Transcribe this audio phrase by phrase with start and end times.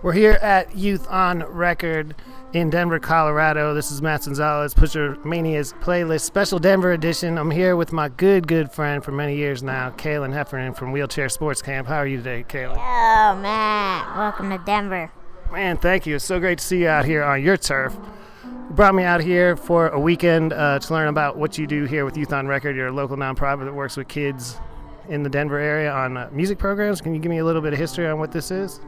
[0.00, 2.14] We're here at Youth on Record
[2.52, 3.74] in Denver, Colorado.
[3.74, 7.36] This is Matt Gonzalez, Pusher Mania's playlist special Denver edition.
[7.36, 11.28] I'm here with my good, good friend for many years now, Kalyn Heffernan from Wheelchair
[11.28, 11.88] Sports Camp.
[11.88, 12.76] How are you today, Kalyn?
[12.76, 14.16] Oh, Matt.
[14.16, 15.10] Welcome to Denver.
[15.50, 16.14] Man, thank you.
[16.14, 17.96] It's so great to see you out here on your turf.
[18.44, 21.86] You brought me out here for a weekend uh, to learn about what you do
[21.86, 22.76] here with Youth on Record.
[22.76, 24.60] You're a local nonprofit that works with kids
[25.08, 27.00] in the Denver area on uh, music programs.
[27.00, 28.80] Can you give me a little bit of history on what this is?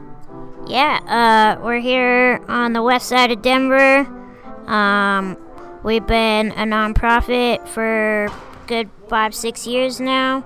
[0.67, 4.07] Yeah, uh, we're here on the west side of Denver.
[4.67, 5.37] Um,
[5.83, 8.29] we've been a nonprofit for
[8.67, 10.45] good five, six years now.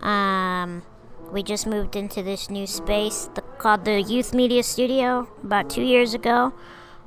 [0.00, 0.82] Um,
[1.30, 5.82] we just moved into this new space th- called the Youth Media Studio about two
[5.82, 6.52] years ago.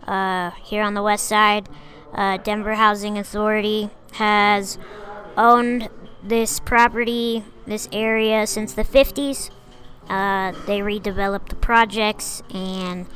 [0.08, 1.68] Uh, here on the west side,
[2.14, 4.78] uh, Denver Housing Authority has
[5.36, 5.90] owned
[6.24, 9.50] this property, this area, since the 50s.
[10.10, 13.08] Uh, they redeveloped the projects and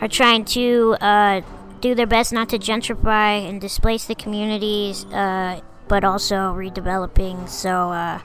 [0.00, 1.40] are trying to uh,
[1.80, 7.48] do their best not to gentrify and displace the communities, uh, but also redeveloping.
[7.48, 8.20] So, uh,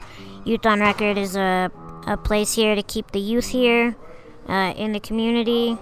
[0.48, 1.70] Youth on Record is a,
[2.06, 3.96] a place here to keep the youth here
[4.48, 5.76] uh, in the community.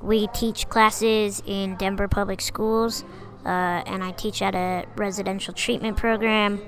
[0.00, 3.04] We teach classes in Denver Public Schools,
[3.44, 6.62] uh, and I teach at a residential treatment program.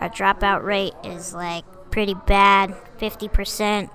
[0.00, 3.90] Our dropout rate is like pretty bad 50%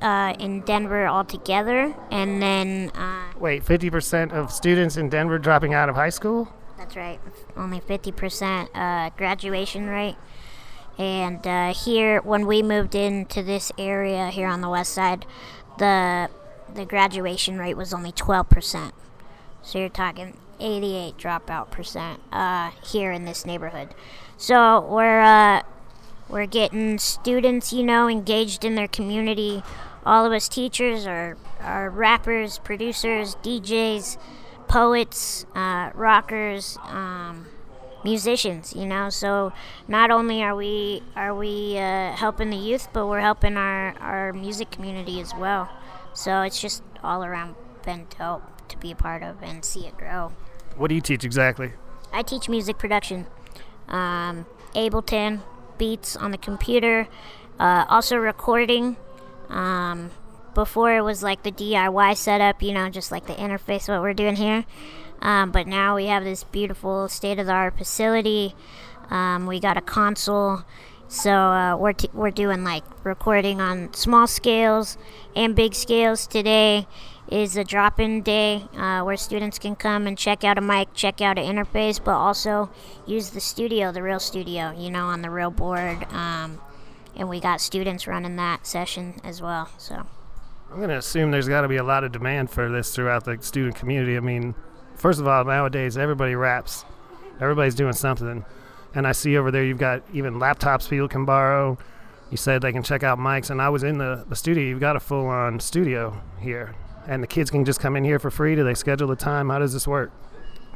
[0.00, 1.94] uh, in Denver altogether.
[2.10, 2.90] And then.
[2.90, 6.52] Uh, Wait, 50% of students in Denver dropping out of high school?
[6.76, 7.20] That's right.
[7.56, 10.16] Only 50% uh, graduation rate.
[10.96, 15.26] And uh, here, when we moved into this area here on the west side,
[15.78, 16.28] the
[16.74, 18.92] the graduation rate was only 12%.
[19.62, 23.94] So you're talking 88 dropout percent uh, here in this neighborhood.
[24.40, 25.62] So we're uh,
[26.28, 29.64] we're getting students, you know, engaged in their community.
[30.06, 34.16] All of us teachers are are rappers, producers, DJs,
[34.68, 37.46] poets, uh, rockers, um,
[38.04, 38.76] musicians.
[38.76, 39.52] You know, so
[39.88, 44.32] not only are we are we uh, helping the youth, but we're helping our our
[44.32, 45.68] music community as well.
[46.14, 49.96] So it's just all around been dope to be a part of and see it
[49.96, 50.32] grow.
[50.76, 51.72] What do you teach exactly?
[52.12, 53.26] I teach music production,
[53.88, 55.40] um, Ableton,
[55.78, 57.08] beats on the computer,
[57.58, 58.96] uh, also recording.
[59.48, 60.10] Um,
[60.54, 64.12] before it was like the DIY setup, you know, just like the interface, what we're
[64.12, 64.64] doing here.
[65.22, 68.54] Um, but now we have this beautiful state of the art facility.
[69.10, 70.64] Um, we got a console.
[71.06, 74.98] So uh, we're, t- we're doing like recording on small scales
[75.34, 76.86] and big scales today
[77.30, 81.20] is a drop-in day uh, where students can come and check out a mic, check
[81.20, 82.70] out an interface, but also
[83.06, 86.04] use the studio, the real studio, you know, on the real board.
[86.12, 86.60] Um,
[87.14, 89.68] and we got students running that session as well.
[89.76, 90.06] So
[90.70, 93.24] I'm going to assume there's got to be a lot of demand for this throughout
[93.24, 94.16] the student community.
[94.16, 94.54] I mean,
[94.96, 96.84] first of all, nowadays everybody raps,
[97.40, 98.44] everybody's doing something,
[98.94, 101.76] and I see over there you've got even laptops people can borrow.
[102.30, 104.62] You said they can check out mics, and I was in the, the studio.
[104.62, 106.74] You've got a full-on studio here
[107.08, 108.54] and the kids can just come in here for free?
[108.54, 109.48] Do they schedule a time?
[109.48, 110.12] How does this work?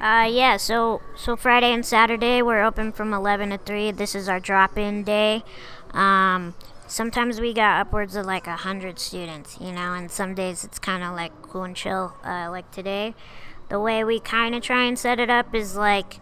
[0.00, 3.92] Uh, yeah, so so Friday and Saturday we're open from 11 to 3.
[3.92, 5.44] This is our drop-in day.
[5.92, 6.54] Um,
[6.88, 10.78] sometimes we got upwards of like a hundred students, you know, and some days it's
[10.78, 13.14] kind of like cool and chill, uh, like today.
[13.68, 16.18] The way we kind of try and set it up is like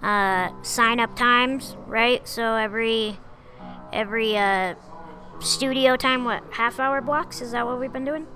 [0.00, 2.26] uh, sign up times, right?
[2.28, 3.18] So every
[3.92, 4.74] every uh,
[5.40, 7.40] studio time, what half hour blocks?
[7.40, 8.26] Is that what we've been doing?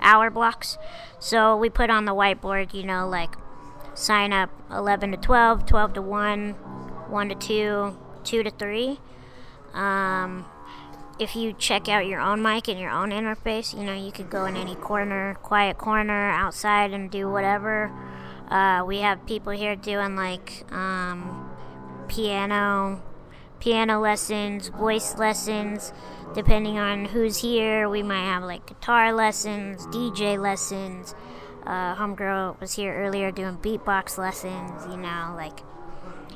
[0.00, 0.78] Hour blocks.
[1.18, 3.36] So we put on the whiteboard, you know, like
[3.94, 9.00] sign up 11 to 12, 12 to 1, 1 to 2, 2 to 3.
[9.74, 10.46] Um,
[11.18, 14.30] if you check out your own mic and your own interface, you know, you could
[14.30, 17.90] go in any corner, quiet corner outside and do whatever.
[18.48, 21.50] Uh, we have people here doing like um,
[22.08, 23.02] piano,
[23.66, 25.92] piano lessons, voice lessons
[26.36, 31.16] depending on who's here, we might have like guitar lessons, DJ lessons.
[31.66, 34.86] Uh, homegirl was here earlier doing beatbox lessons.
[34.88, 35.60] You know, like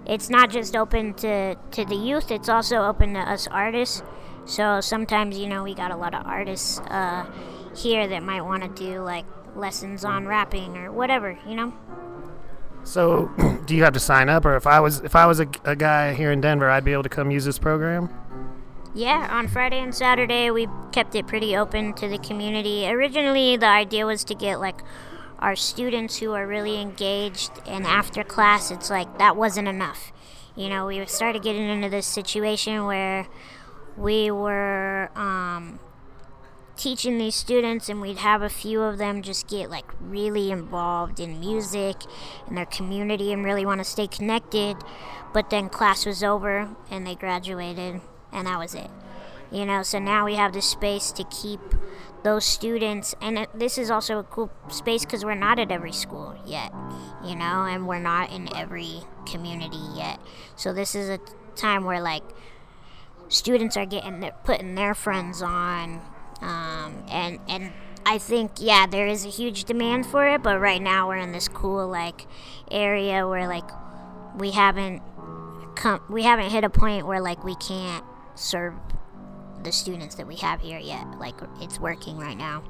[0.06, 4.03] it's not just open to to the youth; it's also open to us artists.
[4.44, 7.31] So sometimes, you know, we got a lot of artists uh,
[7.76, 11.38] here that might want to do like lessons on rapping or whatever.
[11.47, 11.75] You know.
[12.85, 13.31] So,
[13.67, 15.77] do you have to sign up, or if I was if I was a, a
[15.77, 18.09] guy here in Denver, I'd be able to come use this program?
[18.94, 22.88] Yeah, on Friday and Saturday, we kept it pretty open to the community.
[22.88, 24.81] Originally, the idea was to get like
[25.38, 30.12] our students who are really engaged, and after class, it's like that wasn't enough.
[30.56, 33.29] You know, we started getting into this situation where
[33.97, 35.79] we were um,
[36.81, 41.21] teaching these students, and we'd have a few of them just get like really involved
[41.21, 41.97] in music
[42.47, 44.77] and their community and really want to stay connected.
[45.35, 48.00] But then class was over and they graduated,
[48.32, 48.91] and that was it.
[49.53, 51.61] You know, so now we have this space to keep
[52.23, 55.93] those students, and it, this is also a cool space because we're not at every
[55.93, 56.73] school yet,
[57.25, 60.19] you know, and we're not in every community yet.
[60.56, 61.19] So this is a
[61.56, 62.23] time where like
[63.29, 66.00] students are getting their, putting their friends on,
[66.41, 67.73] um, and and
[68.07, 71.33] I think yeah, there is a huge demand for it, but right now we're in
[71.33, 72.27] this cool like
[72.71, 73.69] area where like
[74.37, 75.03] we haven't
[75.75, 78.05] come we haven't hit a point where like we can't
[78.35, 78.75] serve
[79.63, 81.07] the students that we have here yet.
[81.19, 82.65] Like it's working right now.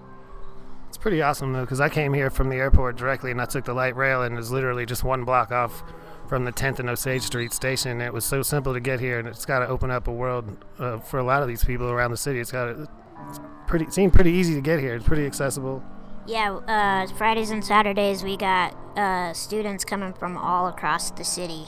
[0.89, 3.65] It's pretty awesome though, because I came here from the airport directly, and I took
[3.65, 5.85] the light rail, and it was literally just one block off
[6.29, 8.01] from the 10th and Osage Street station.
[8.01, 10.65] It was so simple to get here, and it's got to open up a world
[10.79, 12.41] uh, for a lot of these people around the city.
[12.41, 12.89] It's got to
[13.29, 14.95] it's pretty seemed pretty easy to get here.
[14.95, 15.83] It's pretty accessible.
[16.27, 21.65] Yeah, uh, Fridays and Saturdays we got uh, students coming from all across the city.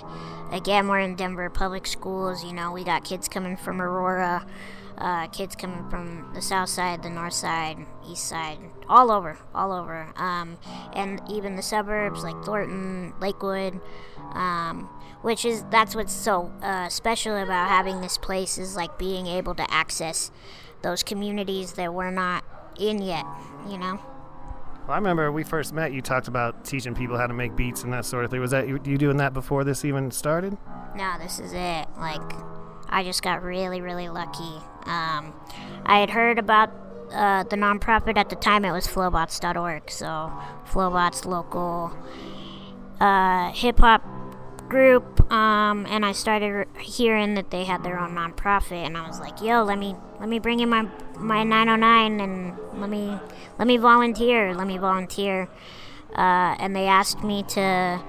[0.52, 2.44] Again, we're in Denver public schools.
[2.44, 4.46] You know, we got kids coming from Aurora,
[4.98, 7.78] uh, kids coming from the south side, the north side,
[8.08, 8.58] east side,
[8.88, 10.58] all over, all over, um,
[10.94, 13.80] and even the suburbs like Thornton, Lakewood,
[14.34, 14.88] um,
[15.22, 19.54] which is that's what's so uh, special about having this place is like being able
[19.54, 20.30] to access
[20.82, 22.44] those communities that we're not
[22.78, 23.24] in yet,
[23.68, 24.00] you know.
[24.86, 25.92] Well, I remember we first met.
[25.92, 28.40] You talked about teaching people how to make beats and that sort of thing.
[28.40, 30.56] Was that you, you doing that before this even started?
[30.96, 31.86] No, this is it.
[31.98, 32.32] Like,
[32.88, 34.60] I just got really, really lucky.
[34.84, 35.34] Um,
[35.86, 36.70] I had heard about
[37.12, 38.64] uh, the nonprofit at the time.
[38.64, 39.90] It was Flobots.org.
[39.90, 40.32] So,
[40.66, 41.96] Flowbots local
[42.98, 44.02] uh, hip hop
[44.72, 49.20] group, um, and I started hearing that they had their own nonprofit, and I was
[49.20, 50.88] like, "Yo, let me let me bring in my
[51.18, 53.18] my 909 and let me
[53.58, 55.48] let me volunteer, let me volunteer."
[56.16, 58.00] Uh, and they asked me to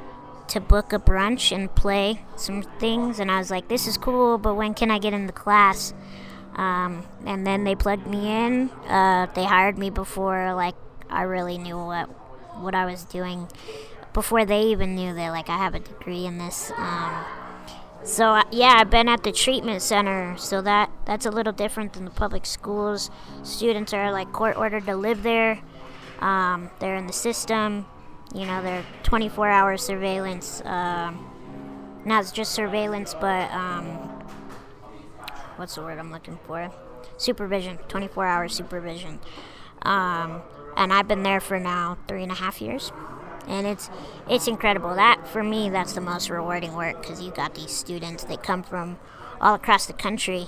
[0.47, 4.37] to book a brunch and play some things, and I was like, "This is cool,
[4.37, 5.93] but when can I get in the class?"
[6.55, 8.69] Um, and then they plugged me in.
[8.87, 10.75] Uh, they hired me before like
[11.09, 12.07] I really knew what
[12.63, 13.49] what I was doing
[14.13, 16.71] before they even knew that like I have a degree in this.
[16.77, 17.25] Um,
[18.03, 21.93] so uh, yeah, I've been at the treatment center, so that that's a little different
[21.93, 23.09] than the public schools.
[23.43, 25.61] Students are like court ordered to live there.
[26.19, 27.85] Um, they're in the system.
[28.33, 30.61] You know, they're 24-hour surveillance.
[30.65, 31.29] Um,
[32.03, 33.85] not just surveillance, but um,
[35.57, 36.71] what's the word I'm looking for?
[37.17, 37.77] Supervision.
[37.89, 39.19] 24-hour supervision.
[39.83, 40.41] Um,
[40.75, 42.91] and I've been there for now three and a half years
[43.47, 43.89] and it's
[44.29, 44.95] it's incredible.
[44.95, 48.63] That for me, that's the most rewarding work because you got these students that come
[48.63, 48.97] from
[49.41, 50.47] all across the country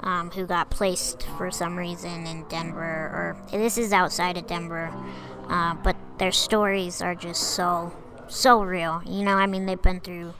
[0.00, 4.92] um, who got placed for some reason in Denver, or this is outside of Denver,
[5.48, 7.92] uh, but their stories are just so
[8.28, 9.02] so real.
[9.04, 10.34] You know, I mean, they've been through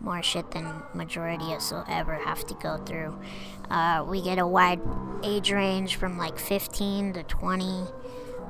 [0.00, 3.18] more shit than majority of us will ever have to go through.
[3.70, 4.80] Uh, we get a wide
[5.24, 7.84] age range from like 15 to 20.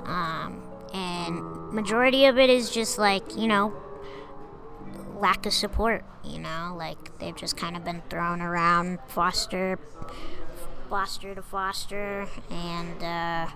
[0.05, 0.63] Um,
[0.95, 3.75] and majority of it is just like you know
[5.19, 6.75] lack of support you know?
[6.77, 9.79] Like they've just kind of been thrown around foster
[10.89, 12.27] foster to foster.
[12.51, 13.47] And uh,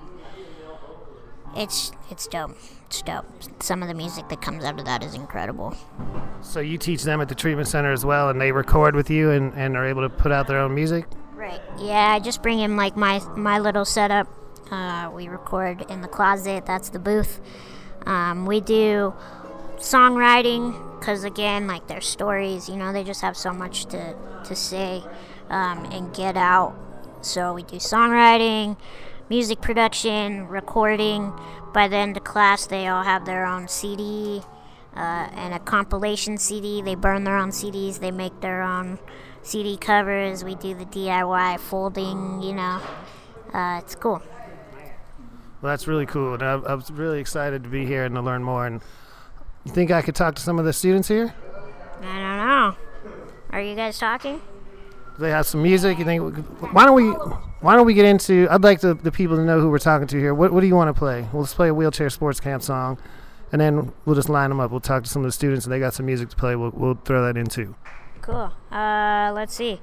[1.57, 2.57] it's it's dope.
[2.87, 3.26] It's dope.
[3.61, 5.76] Some of the music that comes out of that is incredible.
[6.43, 9.31] So you teach them at the treatment center as well and they record with you
[9.31, 11.07] and, and are able to put out their own music?
[11.35, 11.61] Right.
[11.78, 14.28] Yeah i just bring in like my my little setup
[14.71, 17.41] uh, we record in the closet, that's the booth.
[18.07, 19.15] Um, we do
[19.77, 24.55] songwriting because, again, like their stories, you know, they just have so much to, to
[24.55, 25.03] say
[25.49, 26.75] um, and get out.
[27.23, 28.77] So we do songwriting,
[29.29, 31.33] music production, recording.
[31.73, 34.43] By the end of class, they all have their own CD
[34.97, 36.83] uh, and a compilation CD.
[36.83, 38.99] They burn their own CDs, they make their own
[39.43, 40.45] CD covers.
[40.45, 42.81] We do the DIY folding, you know.
[43.53, 44.23] Uh, it's cool.
[45.61, 48.23] Well, that's really cool, and I, I, was really excited to be here and to
[48.23, 48.67] learn more.
[48.67, 48.81] And
[49.64, 51.35] you think I could talk to some of the students here?
[52.00, 52.76] I don't know.
[53.50, 54.40] Are you guys talking?
[55.19, 55.99] They have some music?
[55.99, 56.35] You think?
[56.73, 57.09] Why don't we?
[57.61, 58.49] Why don't we get into?
[58.50, 60.33] I'd like the, the people to know who we're talking to here.
[60.33, 61.29] What What do you want to play?
[61.31, 62.99] We'll just play a wheelchair sports camp song,
[63.52, 64.71] and then we'll just line them up.
[64.71, 66.57] We'll talk to some of the students, and they got some music to play.
[66.57, 67.75] We'll We'll throw that in too.
[68.23, 68.50] Cool.
[68.71, 69.83] Uh, let's see.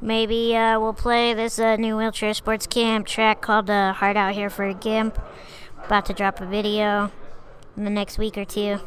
[0.00, 4.34] Maybe uh, we'll play this uh, new wheelchair sports camp track called uh, "Hard Out
[4.34, 5.18] Here for a Gimp."
[5.84, 7.10] About to drop a video
[7.76, 8.78] in the next week or two.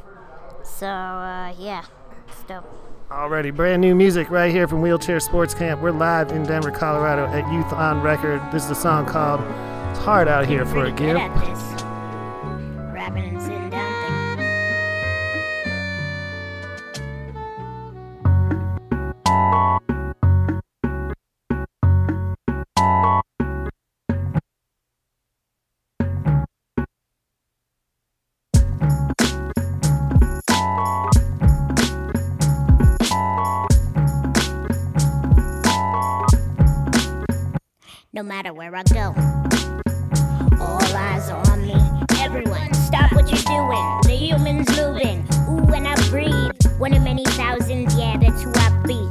[0.63, 1.85] So uh, yeah,
[2.27, 2.65] it's dope.
[3.11, 5.81] Already, brand new music right here from Wheelchair Sports Camp.
[5.81, 8.39] We're live in Denver, Colorado at Youth on Record.
[8.51, 9.41] This is a song called
[9.89, 11.19] It's hard out here for a gimp.
[38.19, 39.15] No matter where I go.
[40.59, 41.73] All eyes on me.
[42.19, 43.85] Everyone, stop what you're doing.
[44.03, 45.25] The humans moving.
[45.47, 46.51] Ooh, when I breathe.
[46.79, 49.09] One of many thousands, yeah, that's who I be.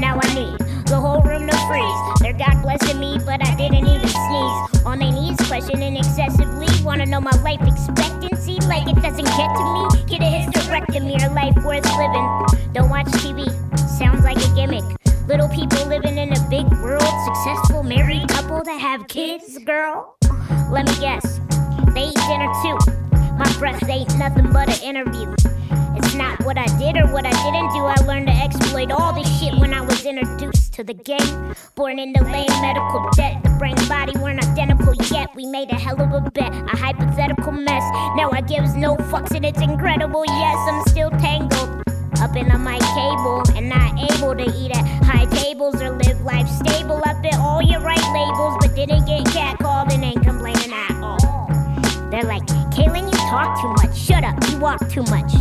[0.00, 2.18] Now I need the whole room to freeze.
[2.18, 4.84] They're God blessing me, but I didn't even sneeze.
[4.84, 6.66] On my knees, questioning excessively.
[6.82, 8.58] Wanna know my life expectancy?
[8.66, 10.02] Like it doesn't get to me.
[10.10, 12.72] Get a hysterectomy or life worth living.
[12.72, 13.46] Don't watch TV.
[13.78, 14.97] Sounds like a gimmick.
[15.28, 17.02] Little people living in a big world.
[17.26, 20.16] Successful married couple that have kids, girl.
[20.70, 21.38] Let me guess.
[21.92, 22.78] They eat dinner too.
[23.36, 25.30] My breath ain't nothing but an interview.
[25.98, 27.84] It's not what I did or what I didn't do.
[27.84, 31.54] I learned to exploit all this shit when I was introduced to the game.
[31.74, 33.42] Born into lame medical debt.
[33.42, 35.28] The brain and body weren't identical yet.
[35.36, 37.82] We made a hell of a bet, a hypothetical mess.
[38.16, 40.24] Now I gives no fucks and it's incredible.
[40.24, 41.87] Yes, I'm still tangled
[42.20, 46.20] up in a mic cable and not able to eat at high tables or live
[46.22, 46.96] life stable.
[47.06, 51.18] Up at all your right labels, but didn't get catcalled and ain't complaining at all.
[52.10, 53.96] They're like, Kalyn, you talk too much.
[53.96, 55.32] Shut up, you walk too much.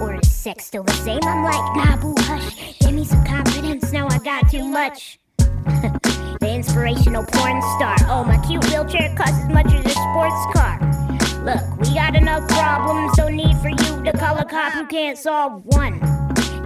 [0.00, 1.20] Or is sex still the same?
[1.22, 2.78] I'm like, nah, boo, hush.
[2.80, 5.18] Give me some confidence, now I got too much.
[5.38, 7.96] the inspirational porn star.
[8.08, 11.05] Oh, my cute wheelchair costs as much as a sports car.
[11.46, 15.16] Look, we got enough problems, no need for you to call a cop who can't
[15.16, 16.00] solve one.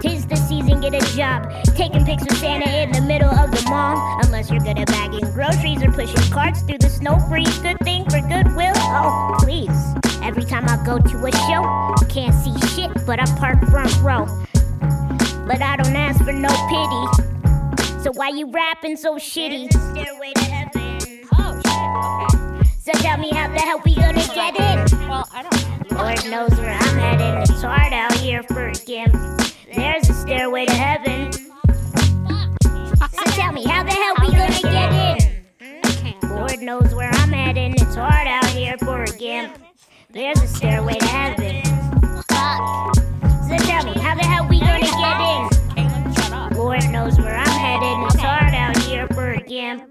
[0.01, 1.53] Tis the season, get a job.
[1.75, 4.19] Taking pics with Santa in the middle of the mall.
[4.23, 7.59] Unless you're good at bagging groceries or pushing carts through the snow freeze.
[7.59, 8.73] Good thing for goodwill.
[8.75, 9.69] Oh, please.
[10.23, 14.25] Every time I go to a show, can't see shit, but I park front row.
[15.45, 18.01] But I don't ask for no pity.
[18.01, 19.69] So why you rapping so shitty?
[22.91, 25.07] So tell me how the hell we gonna get in?
[25.07, 25.91] Well, I don't.
[25.91, 27.49] Lord knows where I'm headed.
[27.49, 29.13] It's hard out here for a gimp.
[29.73, 31.31] There's a stairway to heaven.
[31.31, 36.29] So tell me, how the hell we gonna get in?
[36.35, 37.75] Lord knows where I'm heading.
[37.75, 39.57] It's hard out here for a gimp.
[40.09, 41.63] There's a stairway to heaven.
[42.27, 45.49] So tell me, how the hell we gonna get in?
[45.75, 46.51] Caitlin, shut up.
[46.55, 48.05] Lord knows where I'm headed.
[48.07, 49.83] It's hard out here for a gimp.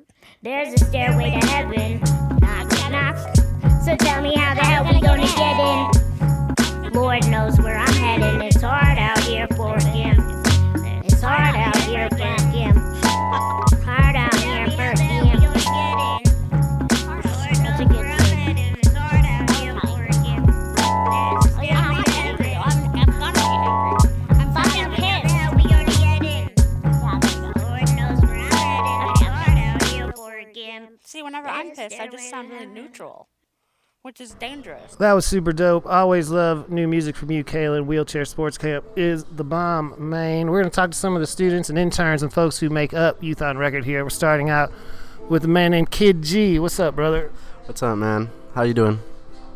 [0.42, 2.00] There's a stairway to heaven.
[2.40, 6.92] Knock, So tell me, how the hell we gonna get in?
[6.92, 8.42] Lord knows where I'm heading.
[8.42, 10.16] It's hard out here for him.
[11.04, 12.50] It's hard out here for a
[31.32, 31.44] gimp.
[31.44, 33.28] See, whenever I'm pissed, I just sound really neutral,
[34.02, 34.94] which is dangerous.
[34.96, 35.86] That was super dope.
[35.86, 37.86] Always love new music from you, Kalyn.
[37.86, 40.50] Wheelchair Sports Camp is the bomb, man.
[40.50, 42.94] We're going to talk to some of the students and interns and folks who make
[42.94, 44.02] up Youth on Record here.
[44.04, 44.72] We're starting out
[45.28, 46.58] with a man named Kid G.
[46.58, 47.30] What's up, brother?
[47.66, 48.30] What's up, man?
[48.54, 49.00] How you doing?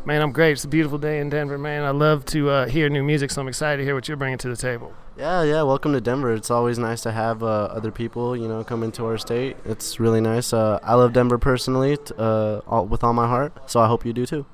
[0.05, 0.51] Man, I'm great.
[0.51, 1.83] It's a beautiful day in Denver, man.
[1.83, 4.37] I love to uh, hear new music, so I'm excited to hear what you're bringing
[4.37, 4.93] to the table.
[5.17, 5.61] Yeah, yeah.
[5.61, 6.33] Welcome to Denver.
[6.33, 9.55] It's always nice to have uh, other people, you know, come into our state.
[9.63, 10.51] It's really nice.
[10.51, 13.69] Uh, I love Denver personally, t- uh, all, with all my heart.
[13.69, 14.45] So I hope you do too.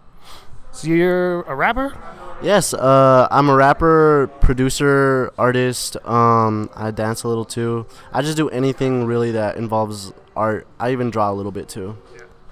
[0.72, 1.98] So you're a rapper?
[2.44, 5.98] Yes, uh, I'm a rapper, producer, artist.
[6.06, 7.88] Um, I dance a little too.
[8.14, 10.68] I just do anything really that involves art.
[10.80, 11.98] I even draw a little bit too.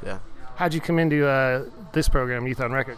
[0.03, 0.19] Yeah.
[0.55, 2.97] How'd you come into uh, this program, Youth on Record?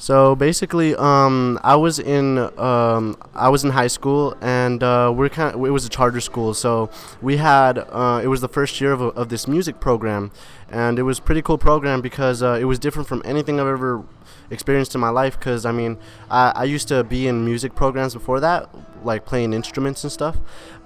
[0.00, 5.28] So basically, um, I was in um, I was in high school, and uh, we're
[5.28, 6.54] kind of, it was a charter school.
[6.54, 6.88] So
[7.20, 10.30] we had uh, it was the first year of, of this music program,
[10.70, 14.04] and it was pretty cool program because uh, it was different from anything I've ever
[14.50, 15.38] experienced in my life.
[15.38, 15.98] Because I mean,
[16.30, 18.68] I, I used to be in music programs before that,
[19.04, 20.38] like playing instruments and stuff.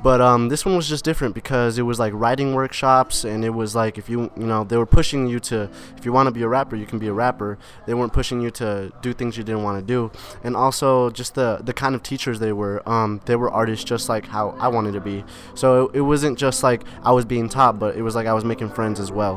[0.03, 3.51] But um, this one was just different because it was like writing workshops, and it
[3.51, 6.33] was like if you you know they were pushing you to if you want to
[6.33, 7.57] be a rapper, you can be a rapper.
[7.87, 10.11] They weren't pushing you to do things you didn't want to do,
[10.43, 12.83] and also just the the kind of teachers they were.
[12.89, 15.25] Um, they were artists just like how I wanted to be.
[15.55, 18.33] So it, it wasn't just like I was being taught, but it was like I
[18.33, 19.37] was making friends as well.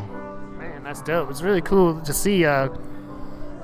[0.58, 1.29] Man, that's dope.
[1.29, 2.70] It's really cool to see uh,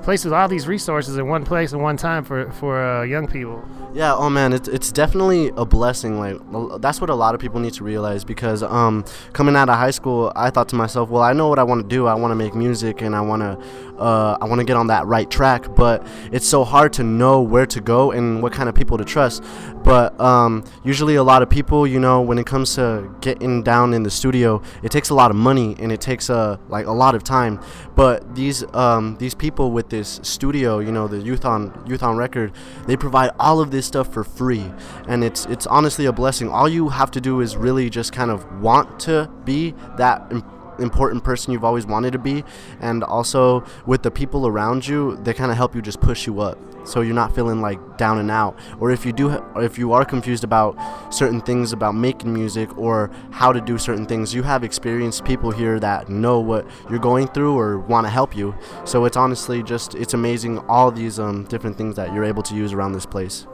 [0.02, 3.26] place with all these resources in one place at one time for for uh, young
[3.26, 3.64] people.
[3.94, 6.18] Yeah, oh man, it's it's definitely a blessing.
[6.18, 6.38] Like
[6.80, 9.90] that's what a lot of people need to realize because um, coming out of high
[9.90, 12.06] school, I thought to myself, well, I know what I want to do.
[12.06, 13.58] I want to make music and I want to
[13.98, 15.74] uh, I want to get on that right track.
[15.74, 19.04] But it's so hard to know where to go and what kind of people to
[19.04, 19.44] trust.
[19.84, 23.94] But um, usually, a lot of people, you know, when it comes to getting down
[23.94, 26.92] in the studio, it takes a lot of money and it takes uh, like a
[26.92, 27.60] lot of time.
[27.94, 32.16] But these um, these people with this studio, you know, the Youth on Youth on
[32.16, 32.52] Record,
[32.88, 34.72] they provide all of this stuff for free,
[35.06, 36.48] and it's it's honestly a blessing.
[36.48, 40.32] All you have to do is really just kind of want to be that.
[40.78, 42.42] Important person you've always wanted to be
[42.80, 46.40] and also with the people around you they kind of help you just push you
[46.40, 49.78] up so you're not feeling like down and out or if you do or if
[49.78, 50.76] you are confused about
[51.12, 55.50] certain things about making music or how to do certain things you have experienced people
[55.50, 59.62] here that know what you're going through or want to help you so it's honestly
[59.62, 63.06] just it's amazing all these um, different things that you're able to use around this
[63.06, 63.46] place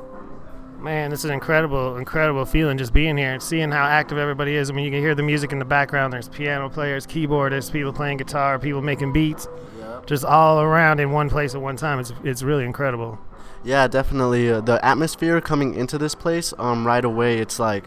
[0.80, 4.70] Man, it's an incredible, incredible feeling just being here and seeing how active everybody is.
[4.70, 6.12] I mean, you can hear the music in the background.
[6.12, 9.49] There's piano players, keyboardists, people playing guitar, people making beats,
[10.07, 11.99] just all around in one place at one time.
[11.99, 13.18] It's it's really incredible.
[13.64, 14.50] Yeah, definitely.
[14.50, 17.85] Uh, the atmosphere coming into this place, um, right away, it's like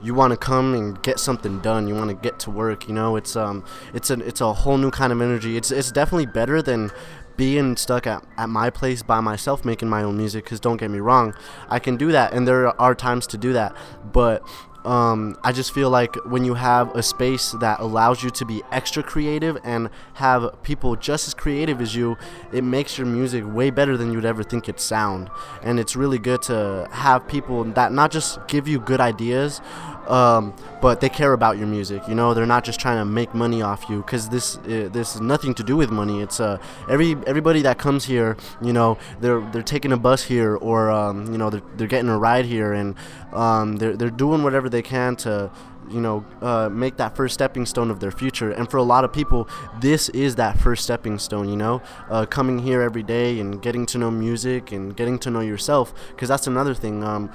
[0.00, 1.88] you want to come and get something done.
[1.88, 2.88] You want to get to work.
[2.88, 5.56] You know, it's um, it's a it's a whole new kind of energy.
[5.56, 6.90] It's it's definitely better than
[7.38, 10.90] being stuck at, at my place by myself making my own music because don't get
[10.90, 11.32] me wrong
[11.68, 13.72] i can do that and there are times to do that
[14.12, 14.42] but
[14.88, 18.62] um, I just feel like when you have a space that allows you to be
[18.72, 22.16] extra creative and have people just as creative as you,
[22.54, 25.28] it makes your music way better than you'd ever think it sound.
[25.62, 29.60] And it's really good to have people that not just give you good ideas,
[30.08, 32.02] um, but they care about your music.
[32.08, 35.14] You know, they're not just trying to make money off you because this uh, this
[35.14, 36.20] is nothing to do with money.
[36.22, 40.56] It's uh, every everybody that comes here, you know, they're they're taking a bus here
[40.56, 42.94] or um, you know they're, they're getting a ride here and
[43.32, 45.50] um, they're they're doing whatever they can to
[45.90, 49.04] you know uh, make that first stepping stone of their future and for a lot
[49.04, 49.48] of people
[49.80, 53.86] this is that first stepping stone you know uh, coming here every day and getting
[53.86, 57.30] to know music and getting to know yourself because that's another thing um,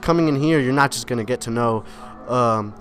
[0.00, 1.84] coming in here you're not just going to get to know
[2.28, 2.74] um,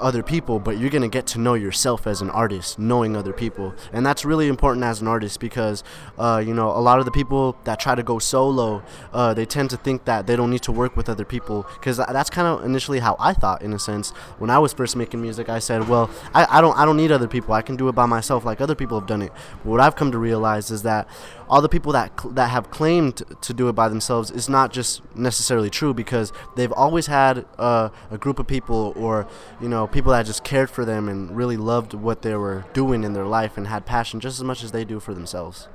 [0.00, 3.74] other people, but you're gonna get to know yourself as an artist, knowing other people,
[3.92, 5.84] and that's really important as an artist because,
[6.18, 9.46] uh, you know, a lot of the people that try to go solo, uh, they
[9.46, 12.46] tend to think that they don't need to work with other people because that's kind
[12.46, 15.48] of initially how I thought, in a sense, when I was first making music.
[15.48, 17.54] I said, well, I, I don't, I don't need other people.
[17.54, 19.32] I can do it by myself, like other people have done it.
[19.62, 21.08] But what I've come to realize is that
[21.48, 24.72] all the people that cl- that have claimed to do it by themselves is not
[24.72, 29.26] just necessarily true because they've always had uh, a group of people or
[29.60, 33.04] you know people that just cared for them and really loved what they were doing
[33.04, 35.68] in their life and had passion just as much as they do for themselves.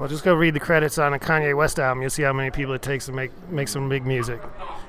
[0.00, 2.00] Well, just go read the credits on a Kanye West album.
[2.00, 4.40] You'll see how many people it takes to make make some big music.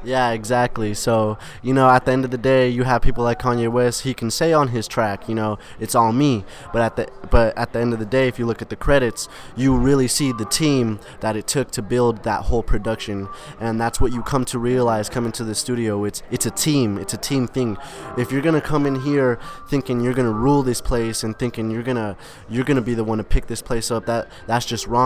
[0.05, 0.93] Yeah, exactly.
[0.93, 4.01] So, you know, at the end of the day, you have people like Kanye West.
[4.01, 6.45] He can say on his track, you know, it's all me.
[6.71, 8.77] But at the but at the end of the day, if you look at the
[8.77, 13.27] credits, you really see the team that it took to build that whole production,
[13.59, 16.05] and that's what you come to realize coming to the studio.
[16.05, 16.97] It's it's a team.
[16.97, 17.77] It's a team thing.
[18.17, 21.83] If you're gonna come in here thinking you're gonna rule this place and thinking you're
[21.83, 22.15] gonna
[22.49, 25.00] you're gonna be the one to pick this place up, that that's just wrong.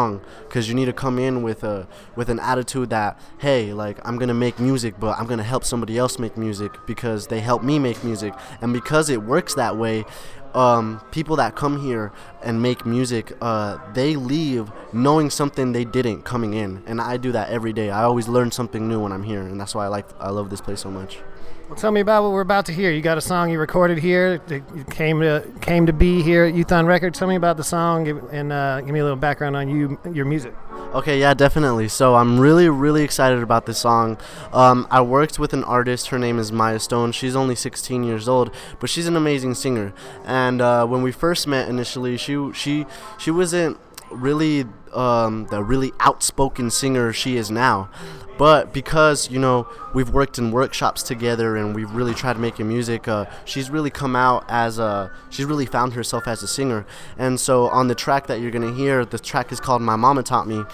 [0.47, 4.17] Because you need to come in with a with an attitude that hey, like I'm
[4.17, 7.79] gonna make music, but I'm gonna help somebody else make music because they help me
[7.79, 10.05] make music, and because it works that way.
[10.53, 16.23] Um, people that come here and make music, uh, they leave knowing something they didn't
[16.23, 17.89] coming in, and I do that every day.
[17.89, 20.49] I always learn something new when I'm here, and that's why I like I love
[20.49, 21.19] this place so much.
[21.67, 22.91] Well, tell me about what we're about to hear.
[22.91, 24.39] You got a song you recorded here.
[24.49, 27.15] It came to came to be here at Youth on Record.
[27.15, 30.25] Tell me about the song and uh, give me a little background on you, your
[30.25, 30.53] music.
[30.93, 31.87] Okay, yeah, definitely.
[31.87, 34.19] So I'm really, really excited about this song.
[34.53, 36.07] Um, I worked with an artist.
[36.09, 37.13] Her name is Maya Stone.
[37.13, 39.91] She's only 16 years old, but she's an amazing singer.
[40.23, 42.85] And uh, when we first met initially, she she
[43.17, 43.77] she wasn't
[44.15, 47.89] really um, the really outspoken singer she is now.
[48.37, 53.07] But because you know we've worked in workshops together and we've really tried making music,
[53.07, 56.85] uh, she's really come out as a she's really found herself as a singer.
[57.17, 60.21] And so on the track that you're gonna hear, the track is called "My Mama
[60.21, 60.65] Taught Me,"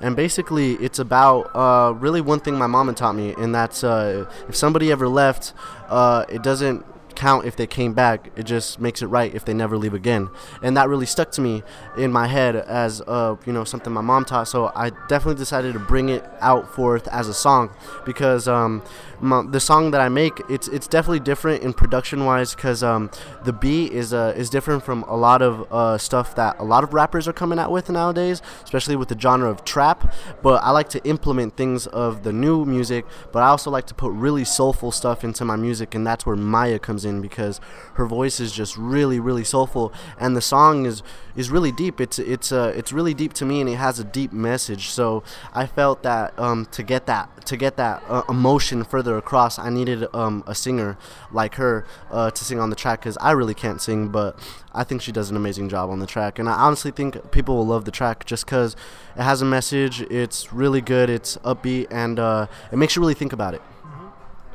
[0.00, 4.24] and basically it's about uh, really one thing my mama taught me, and that's uh,
[4.48, 5.52] if somebody ever left,
[5.90, 6.86] uh, it doesn't
[7.20, 8.30] count if they came back.
[8.34, 10.30] It just makes it right if they never leave again.
[10.62, 11.62] And that really stuck to me
[11.98, 14.48] in my head as uh, you know something my mom taught.
[14.48, 17.70] So I definitely decided to bring it out forth as a song
[18.06, 18.82] because um,
[19.20, 23.10] my, the song that I make it's it's definitely different in production wise because um,
[23.44, 26.84] the beat is uh, is different from a lot of uh, stuff that a lot
[26.84, 30.14] of rappers are coming out with nowadays, especially with the genre of trap.
[30.42, 33.94] But I like to implement things of the new music, but I also like to
[33.94, 37.60] put really soulful stuff into my music, and that's where Maya comes in because
[37.94, 41.02] her voice is just really really soulful, and the song is
[41.36, 42.00] is really deep.
[42.00, 44.88] It's it's uh, it's really deep to me, and it has a deep message.
[44.88, 49.58] So I felt that um, to get that to get that uh, emotion further across,
[49.58, 50.96] I needed um, a singer
[51.32, 54.38] like her uh, to sing on the track because I really can't sing, but
[54.74, 57.56] I think she does an amazing job on the track, and I honestly think people
[57.56, 58.76] will love the track just because
[59.16, 60.02] it has a message.
[60.02, 61.10] It's really good.
[61.10, 63.62] It's upbeat, and uh, it makes you really think about it.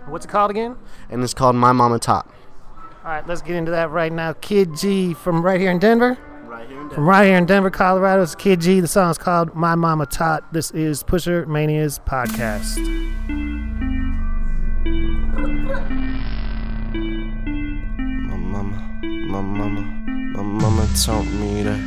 [0.07, 0.77] What's it called again?
[1.09, 2.31] And it's called My Mama Top.
[3.03, 4.33] All right, let's get into that right now.
[4.33, 6.17] Kid G from right here in Denver.
[6.86, 8.80] Right here From right here in Denver, Colorado, it's Kid G.
[8.80, 10.54] The song's called My Mama Taught.
[10.54, 12.78] This is Pusher Mania's podcast.
[18.30, 21.80] My mama, my mama, my mama taught me that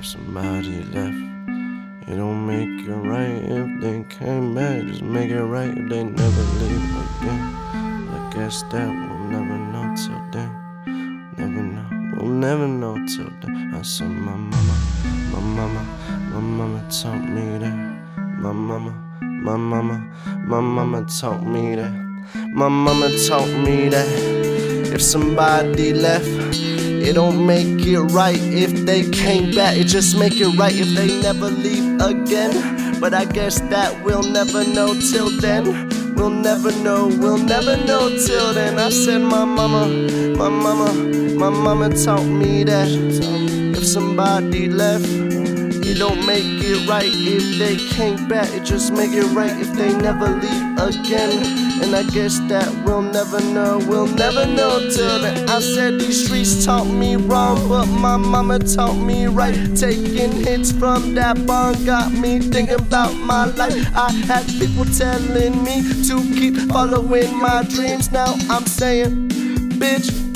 [0.00, 4.86] if somebody left, it don't make it right if they came back.
[4.86, 7.54] Just make it right if they never leave again.
[8.08, 10.54] I guess that we'll never know till then.
[11.36, 11.67] Never know,
[12.18, 13.72] we'll never know till then.
[13.74, 14.76] I said, my mama,
[15.32, 15.82] my mama,
[16.30, 18.18] my mama taught me that.
[18.40, 18.90] My mama,
[19.22, 20.12] my mama,
[20.46, 21.92] my mama taught me that.
[22.52, 24.06] My mama taught me that.
[24.92, 29.76] If somebody left, it don't make it right if they came back.
[29.76, 33.00] It just make it right if they never leave again.
[33.00, 35.97] But I guess that we'll never know till then.
[36.18, 38.76] We'll never know, we'll never know till then.
[38.80, 39.86] I said, my mama,
[40.36, 42.88] my mama, my mama taught me that.
[42.88, 48.52] If somebody left, it don't make it right if they came back.
[48.52, 51.57] It just make it right if they never leave again.
[51.82, 55.48] And I guess that we'll never know, we'll never know till then.
[55.48, 59.54] I said these streets taught me wrong, but my mama taught me right.
[59.76, 63.74] Taking hits from that bond got me thinking about my life.
[63.94, 68.10] I had people telling me to keep following my dreams.
[68.10, 69.28] Now I'm saying,
[69.78, 70.27] bitch.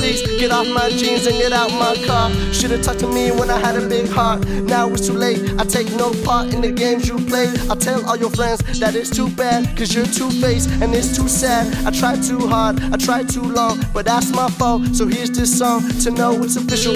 [0.00, 2.30] Please get off my jeans and get out my car.
[2.54, 4.48] Should've talked to me when I had a big heart.
[4.48, 5.38] Now it's too late.
[5.60, 7.52] I take no part in the games you play.
[7.68, 11.14] I tell all your friends that it's too bad, cause you're two faced and it's
[11.14, 11.66] too sad.
[11.86, 14.86] I tried too hard, I tried too long, but that's my fault.
[14.96, 16.94] So here's this song to know it's official.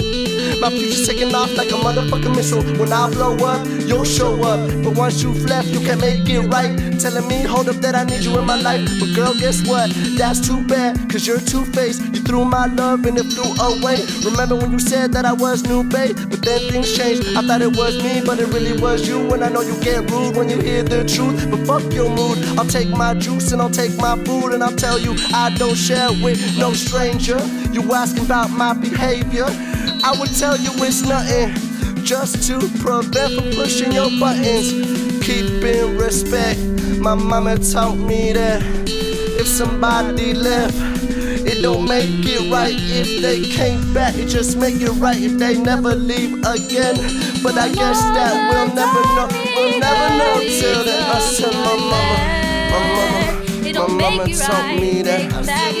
[0.59, 2.63] My future's taking off like a motherfucking missile.
[2.79, 4.59] When I blow up, you'll show up.
[4.83, 6.73] But once you've left, you can't make it right.
[6.99, 8.83] Telling me, hold up, that I need you in my life.
[8.99, 9.91] But girl, guess what?
[10.17, 12.01] That's too bad, cause you're two faced.
[12.01, 13.97] You threw my love and it flew away.
[14.23, 16.15] Remember when you said that I was new, babe?
[16.29, 17.35] But then things changed.
[17.35, 19.33] I thought it was me, but it really was you.
[19.33, 21.49] And I know you get rude when you hear the truth.
[21.49, 22.37] But fuck your mood.
[22.57, 24.53] I'll take my juice and I'll take my food.
[24.53, 27.39] And I'll tell you, I don't share with no stranger.
[27.71, 29.47] You asking about my behavior?
[30.03, 31.53] I would tell you it's nothing.
[32.03, 34.71] Just to prevent from pushing your buttons.
[35.25, 36.59] Keeping respect.
[36.99, 38.61] My mama taught me that
[39.37, 40.94] if somebody left,
[41.45, 44.15] it don't make it right if they came back.
[44.15, 46.95] It just make it right if they never leave again.
[47.43, 49.27] But I guess that we'll never know.
[49.55, 51.03] We'll never know till then.
[51.09, 52.17] I said my mama,
[52.73, 55.31] my mama, my mama taught me that.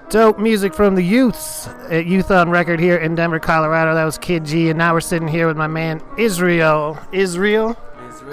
[0.09, 3.93] Dope music from the youths at Youth on Record here in Denver, Colorado.
[3.93, 6.97] That was Kid G, and now we're sitting here with my man Israel.
[7.11, 7.75] Israel,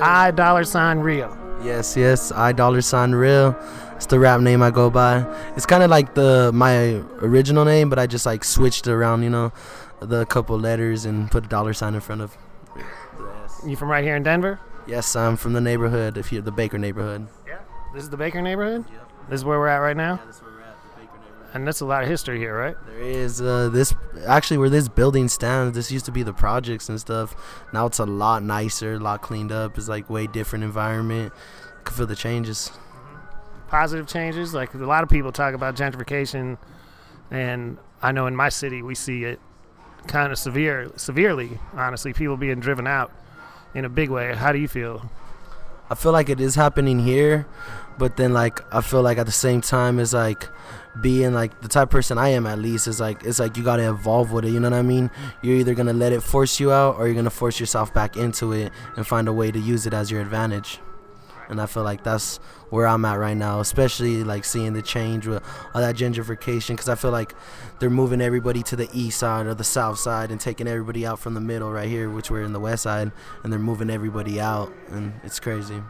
[0.00, 1.36] I dollar sign real.
[1.64, 3.58] Yes, yes, I dollar sign real.
[3.96, 5.26] It's the rap name I go by.
[5.56, 9.30] It's kind of like the my original name, but I just like switched around, you
[9.30, 9.52] know,
[9.98, 12.36] the couple letters and put a dollar sign in front of.
[13.66, 14.60] You from right here in Denver?
[14.86, 17.26] Yes, I'm from the neighborhood, if you're the Baker neighborhood.
[17.48, 17.58] Yeah.
[17.92, 18.84] This is the Baker neighborhood.
[19.28, 20.40] This is where we're at right now, that's
[21.54, 22.76] and that's a lot of history here, right?
[22.86, 23.94] There is uh, this
[24.26, 25.76] actually where this building stands.
[25.76, 27.36] This used to be the projects and stuff.
[27.72, 29.78] Now it's a lot nicer, a lot cleaned up.
[29.78, 31.32] It's like way different environment.
[31.78, 32.72] I can feel the changes.
[33.68, 34.52] Positive changes.
[34.52, 36.58] Like a lot of people talk about gentrification,
[37.30, 39.38] and I know in my city we see it
[40.08, 41.60] kind of severe, severely.
[41.72, 43.12] Honestly, people being driven out
[43.74, 44.34] in a big way.
[44.34, 45.08] How do you feel?
[45.88, 47.46] I feel like it is happening here,
[47.96, 50.48] but then like I feel like at the same time it's like
[51.00, 53.64] being like the type of person I am at least is like it's like you
[53.64, 54.50] gotta evolve with it.
[54.50, 55.10] You know what I mean?
[55.42, 58.52] You're either gonna let it force you out or you're gonna force yourself back into
[58.52, 60.80] it and find a way to use it as your advantage.
[61.48, 62.38] And I feel like that's
[62.70, 65.42] where I'm at right now, especially like seeing the change with
[65.74, 66.70] all that gentrification.
[66.70, 67.34] Because I feel like
[67.80, 71.18] they're moving everybody to the east side or the south side and taking everybody out
[71.18, 74.40] from the middle right here, which we're in the west side, and they're moving everybody
[74.40, 75.82] out, and it's crazy.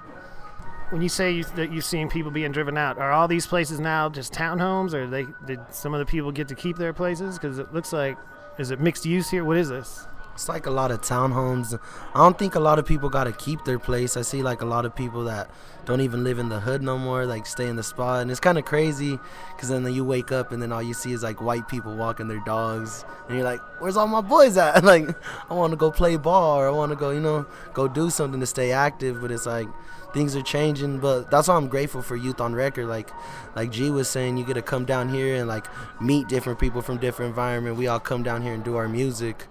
[0.90, 3.80] When you say you, that you've seen people being driven out, are all these places
[3.80, 7.38] now just townhomes, or they did some of the people get to keep their places?
[7.38, 8.16] Because it looks like
[8.58, 9.44] is it mixed use here?
[9.44, 10.06] What is this?
[10.34, 11.78] It's like a lot of townhomes.
[12.12, 14.16] I don't think a lot of people got to keep their place.
[14.16, 15.48] I see like a lot of people that
[15.84, 18.22] don't even live in the hood no more, like stay in the spot.
[18.22, 19.18] And it's kind of crazy
[19.54, 22.26] because then you wake up and then all you see is like white people walking
[22.26, 23.04] their dogs.
[23.28, 24.82] And you're like, where's all my boys at?
[24.84, 25.08] like,
[25.48, 28.10] I want to go play ball or I want to go, you know, go do
[28.10, 29.20] something to stay active.
[29.20, 29.68] But it's like,
[30.14, 32.86] things are changing but that's why i'm grateful for youth on record.
[32.86, 33.10] Like
[33.54, 35.66] like g was saying you get to come down here and like
[36.00, 37.76] meet different people from different environment.
[37.76, 39.46] We all come down here and do our music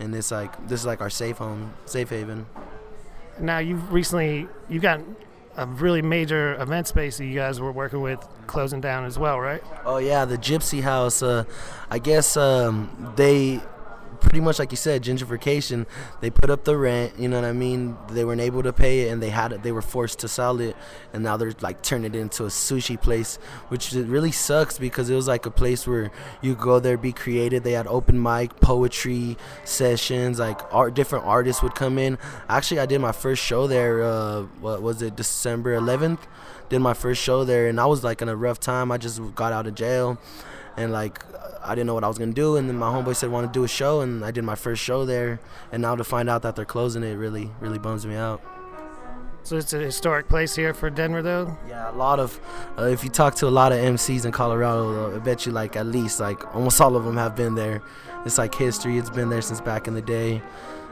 [0.00, 2.46] and it's like this is like our safe home safe haven.
[3.40, 5.00] Now you've recently you got
[5.56, 9.40] a really major event space that you guys were working with closing down as well,
[9.40, 9.62] right?
[9.84, 11.22] oh yeah the gypsy house.
[11.22, 11.44] Uh
[11.90, 13.60] i guess um they
[14.28, 15.86] pretty much like you said gentrification.
[16.20, 17.96] They put up the rent you know what i mean?
[18.10, 20.60] They weren't able to pay it and they had it they were forced to sell
[20.60, 20.76] it
[21.14, 23.36] and now they're like turning it into a sushi place
[23.68, 26.10] which really sucks because it was like a place where
[26.42, 27.62] you go there be creative.
[27.62, 32.18] They had open mic poetry sessions like art different artists would come in.
[32.50, 36.18] Actually i did my first show there uh what was it december 11th
[36.68, 38.92] did my first show there and i was like in a rough time.
[38.92, 40.18] I just got out of jail
[40.78, 41.22] and like
[41.62, 43.58] I didn't know what I was gonna do, and then my homeboy said want to
[43.58, 45.40] do a show, and I did my first show there,
[45.72, 48.40] and now to find out that they're closing it really, really bums me out.
[49.42, 51.56] So it's a historic place here for Denver, though.
[51.66, 52.38] Yeah, a lot of,
[52.78, 55.74] uh, if you talk to a lot of MCs in Colorado, I bet you like
[55.74, 57.80] at least like almost all of them have been there.
[58.26, 58.98] It's like history.
[58.98, 60.42] It's been there since back in the day,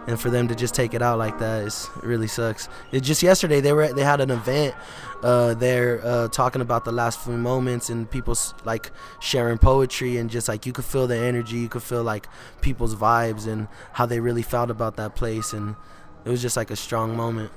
[0.06, 2.68] and for them to just take it out like that, is, it really sucks.
[2.92, 4.74] It just yesterday they were they had an event
[5.22, 10.30] uh, there uh, talking about the last few moments and people like sharing poetry and
[10.30, 12.28] just like you could feel the energy, you could feel like
[12.60, 15.76] people's vibes and how they really felt about that place, and
[16.24, 17.50] it was just like a strong moment.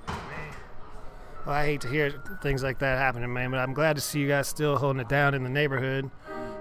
[1.45, 4.19] Well, I hate to hear things like that happening, man, but I'm glad to see
[4.19, 6.09] you guys still holding it down in the neighborhood.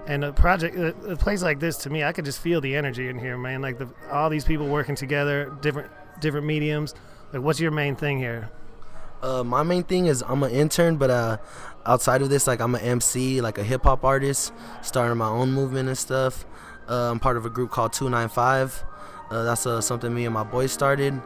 [0.07, 3.09] And a project, a, place like this, to me, I could just feel the energy
[3.09, 3.61] in here, man.
[3.61, 6.95] Like the, all these people working together, different different mediums.
[7.31, 8.49] Like, what's your main thing here?
[9.21, 11.37] Uh, my main thing is I'm an intern, but uh,
[11.85, 15.51] outside of this, like I'm an MC, like a hip hop artist, starting my own
[15.51, 16.45] movement and stuff.
[16.87, 18.83] Uh, I'm part of a group called 295.
[19.29, 21.21] Uh, that's uh, something me and my boys started,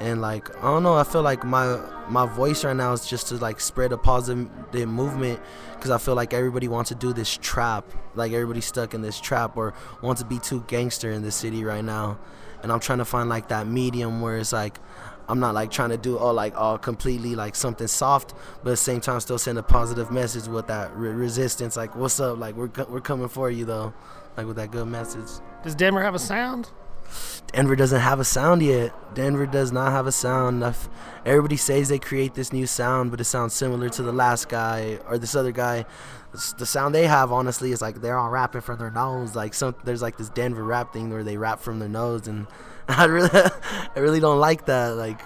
[0.00, 3.28] and like I don't know, I feel like my my voice right now is just
[3.28, 4.48] to like spread a positive
[4.88, 5.40] movement,
[5.74, 9.20] because I feel like everybody wants to do this trap, like everybody's stuck in this
[9.20, 12.18] trap or wants to be too gangster in the city right now,
[12.62, 14.78] and I'm trying to find like that medium where it's like
[15.28, 18.72] I'm not like trying to do all like all completely like something soft, but at
[18.72, 21.76] the same time still send a positive message with that re- resistance.
[21.76, 22.38] Like, what's up?
[22.38, 23.92] Like, we're co- we're coming for you though,
[24.36, 25.28] like with that good message.
[25.64, 26.70] Does Denver have a sound?
[27.52, 28.92] Denver doesn't have a sound yet.
[29.14, 30.62] Denver does not have a sound.
[30.62, 30.88] If
[31.24, 34.98] everybody says they create this new sound, but it sounds similar to the last guy
[35.08, 35.86] or this other guy.
[36.58, 39.34] The sound they have, honestly, is like they're all rapping from their nose.
[39.34, 42.46] Like some, there's like this Denver rap thing where they rap from their nose, and
[42.88, 44.96] I really, I really don't like that.
[44.96, 45.20] Like,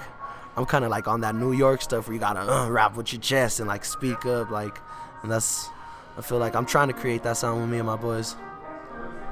[0.56, 3.12] I'm kind of like on that New York stuff where you gotta uh, rap with
[3.12, 4.78] your chest and like speak up, like,
[5.22, 5.68] and that's.
[6.16, 8.36] I feel like I'm trying to create that sound with me and my boys.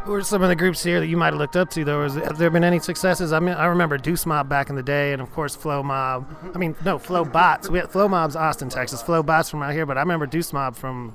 [0.04, 1.84] Who are some of the groups here that you might have looked up to?
[1.84, 3.32] Though, has have there been any successes?
[3.32, 6.26] I mean, I remember Deuce Mob back in the day, and of course Flow Mob.
[6.54, 7.68] I mean, no, Flobots.
[7.68, 9.02] We had Flow Mob's Austin, Texas.
[9.02, 11.14] Flobots from out here, but I remember Deuce Mob from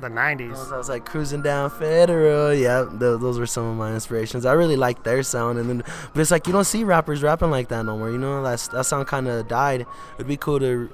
[0.00, 0.72] the '90s.
[0.72, 2.52] I was like cruising down Federal.
[2.52, 4.44] Yeah, th- those were some of my inspirations.
[4.44, 7.50] I really like their sound, and then but it's like you don't see rappers rapping
[7.50, 8.10] like that no more.
[8.10, 9.86] You know, that's that sound kind of died.
[10.16, 10.90] It'd be cool to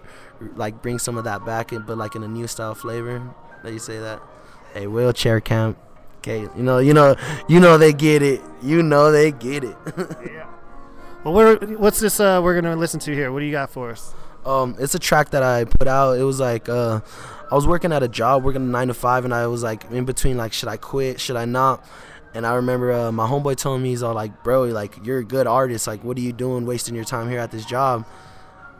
[0.55, 3.22] like bring some of that back, in, but like in a new style flavor.
[3.62, 4.20] That you say that.
[4.74, 5.79] Hey, wheelchair camp.
[6.37, 7.17] You know, you know,
[7.49, 8.41] you know they get it.
[8.62, 9.77] You know they get it.
[10.27, 10.47] Yeah.
[11.25, 12.21] Well, what's this?
[12.21, 13.33] Uh, we're gonna listen to here.
[13.33, 14.14] What do you got for us?
[14.47, 16.12] Um, it's a track that I put out.
[16.12, 17.01] It was like uh,
[17.51, 19.91] I was working at a job, working a nine to five, and I was like
[19.91, 21.21] in between, like, should I quit?
[21.21, 21.85] Should I not?
[22.35, 25.25] And I remember uh, my homeboy telling me, he's all like, bro, like you're a
[25.25, 25.87] good artist.
[25.87, 28.07] Like, what are you doing, wasting your time here at this job?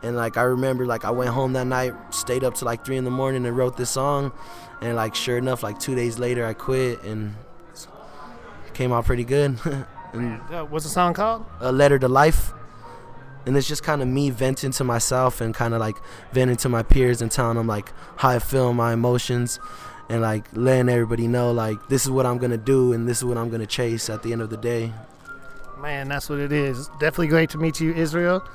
[0.03, 2.97] And like I remember, like I went home that night, stayed up to like three
[2.97, 4.33] in the morning, and wrote this song.
[4.81, 7.35] And like sure enough, like two days later, I quit, and
[8.75, 9.59] came out pretty good.
[10.12, 11.45] and Uh, what's the song called?
[11.61, 12.53] a letter to life.
[13.47, 15.97] And it's just kind of me venting to myself and kind of like
[16.33, 19.59] venting to my peers and telling them like how I feel, my emotions,
[20.11, 23.25] and like letting everybody know like this is what I'm gonna do and this is
[23.25, 24.93] what I'm gonna chase at the end of the day.
[25.81, 26.88] Man, that's what it is.
[27.01, 28.47] Definitely great to meet you, Israel.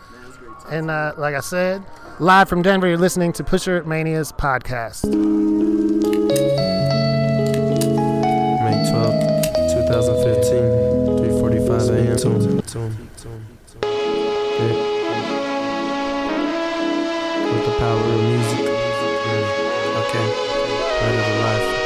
[0.70, 1.84] And uh, like I said,
[2.20, 5.04] live from Denver, you're listening to Pusher Mania's podcast.
[8.64, 9.44] May 12th,
[9.88, 10.54] 2015,
[11.20, 12.56] 3:45 a.m.
[17.54, 18.60] With the power of music.
[20.02, 20.28] Okay.
[21.02, 21.83] Letter to life.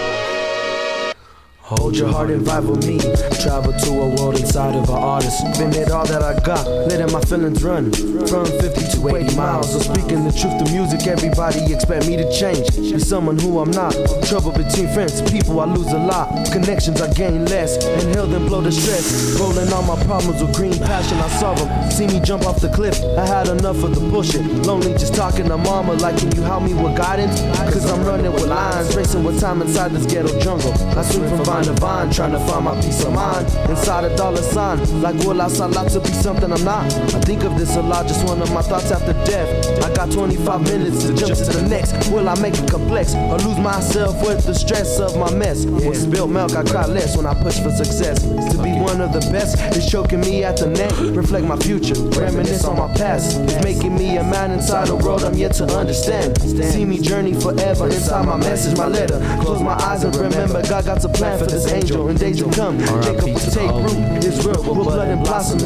[1.67, 2.97] Hold your heart and vibe with me.
[3.43, 5.43] Travel to a world inside of an artist.
[5.59, 7.91] Been it all that I got, letting my feelings run.
[7.91, 9.73] From 50 to 80 miles.
[9.73, 12.71] So speaking the truth to music, everybody expect me to change.
[12.77, 13.91] Be someone who I'm not.
[14.23, 16.31] Trouble between friends, people I lose a lot.
[16.53, 17.75] Connections I gain less.
[17.99, 19.37] Inhale then blow the stress.
[19.37, 21.91] Rolling all my problems with green passion, I solve them.
[21.91, 22.95] See me jump off the cliff.
[23.17, 24.45] I had enough of the bullshit.
[24.63, 27.41] Lonely just talking to mama like, can you help me with guidance?
[27.73, 30.71] Cause I'm running with lines, racing with time inside this ghetto jungle.
[30.97, 33.47] I swing from vine to vine, trying to find my peace of mind.
[33.69, 36.85] Inside a dollar sign, like will I sign out to be something I'm not?
[36.93, 39.83] I think of this a lot, just one of my thoughts after death.
[39.83, 42.09] I got 25 minutes to jump to the next.
[42.09, 45.65] Will I make it complex or lose myself with the stress of my mess?
[45.65, 48.21] With spilled milk, I cry less when I push for success.
[48.21, 50.91] To be one of the best is choking me at the neck.
[51.15, 53.39] Reflect my future, reminisce on my past.
[53.41, 56.39] It's making me a man inside a world I'm yet to understand.
[56.41, 59.19] See me journey forever inside my message, my letter.
[59.41, 62.07] Close my eyes and remember God got a plan for this angel.
[62.09, 64.23] In days to come, Jacob will take root.
[64.23, 65.59] Israel will blood and blossom.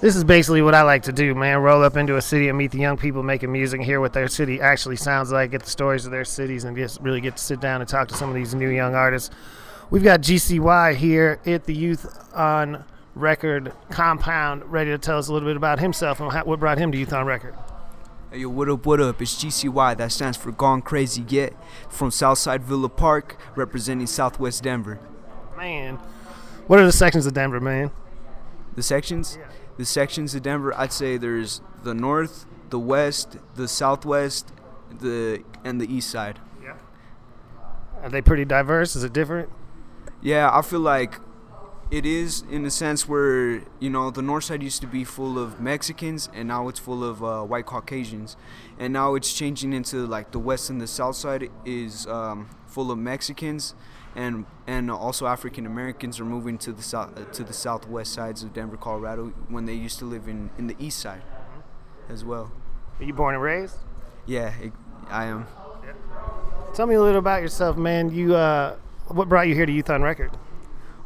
[0.00, 1.58] This is basically what I like to do, man.
[1.58, 4.28] Roll up into a city and meet the young people making music, hear what their
[4.28, 7.42] city actually sounds like, get the stories of their cities, and just really get to
[7.42, 9.30] sit down and talk to some of these new young artists.
[9.90, 15.32] We've got GCY here at the Youth on Record compound, ready to tell us a
[15.32, 17.54] little bit about himself and what brought him to Youth on Record.
[18.30, 19.22] Hey, yo, what up, what up?
[19.22, 21.54] It's GCY, that stands for Gone Crazy Yet,
[21.88, 25.00] from Southside Villa Park, representing Southwest Denver.
[25.56, 25.94] Man,
[26.66, 27.90] what are the sections of Denver, man?
[28.74, 29.38] The sections?
[29.78, 34.52] The sections of Denver, I'd say there's the north, the west, the southwest,
[34.90, 36.38] the and the east side.
[36.62, 36.74] Yeah.
[38.02, 38.94] Are they pretty diverse?
[38.94, 39.48] Is it different?
[40.20, 41.18] Yeah, I feel like
[41.90, 45.38] it is in a sense where you know the north side used to be full
[45.38, 48.36] of Mexicans and now it's full of uh, white Caucasians,
[48.78, 52.90] and now it's changing into like the west and the south side is um, full
[52.90, 53.74] of Mexicans,
[54.14, 58.52] and and also African Americans are moving to the south to the southwest sides of
[58.52, 61.22] Denver, Colorado, when they used to live in in the east side,
[62.08, 62.52] as well.
[63.00, 63.76] Are you born and raised?
[64.26, 64.72] Yeah, it,
[65.08, 65.46] I am.
[66.74, 68.10] Tell me a little about yourself, man.
[68.10, 70.36] You, uh, what brought you here to Youth on Record?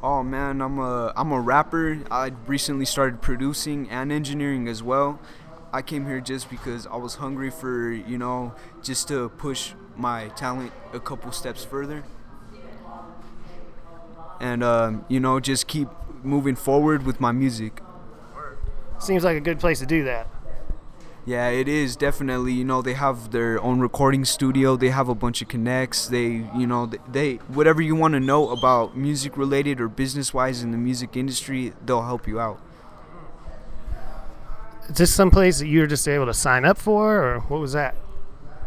[0.02, 2.00] Oh man, I'm a I'm a rapper.
[2.10, 5.20] I recently started producing and engineering as well.
[5.72, 10.28] I came here just because I was hungry for you know just to push my
[10.28, 12.02] talent a couple steps further,
[14.40, 15.88] and um, you know just keep
[16.24, 17.80] moving forward with my music.
[18.98, 20.26] Seems like a good place to do that.
[21.24, 22.52] Yeah, it is definitely.
[22.52, 24.74] You know, they have their own recording studio.
[24.76, 26.08] They have a bunch of connects.
[26.08, 30.34] They, you know, they, they whatever you want to know about music related or business
[30.34, 32.60] wise in the music industry, they'll help you out.
[34.88, 37.60] Is this some place that you were just able to sign up for, or what
[37.60, 37.94] was that?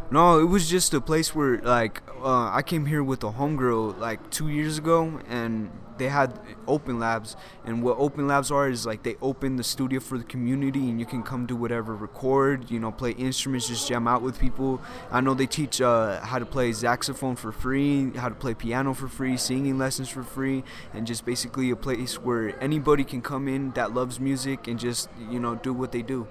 [0.09, 3.99] No, it was just a place where like uh, I came here with a homegirl
[3.99, 7.35] like two years ago, and they had open labs.
[7.65, 10.99] And what open labs are is like they open the studio for the community, and
[10.99, 14.81] you can come do whatever, record, you know, play instruments, just jam out with people.
[15.11, 18.93] I know they teach uh, how to play saxophone for free, how to play piano
[18.93, 23.47] for free, singing lessons for free, and just basically a place where anybody can come
[23.47, 26.27] in that loves music and just you know do what they do.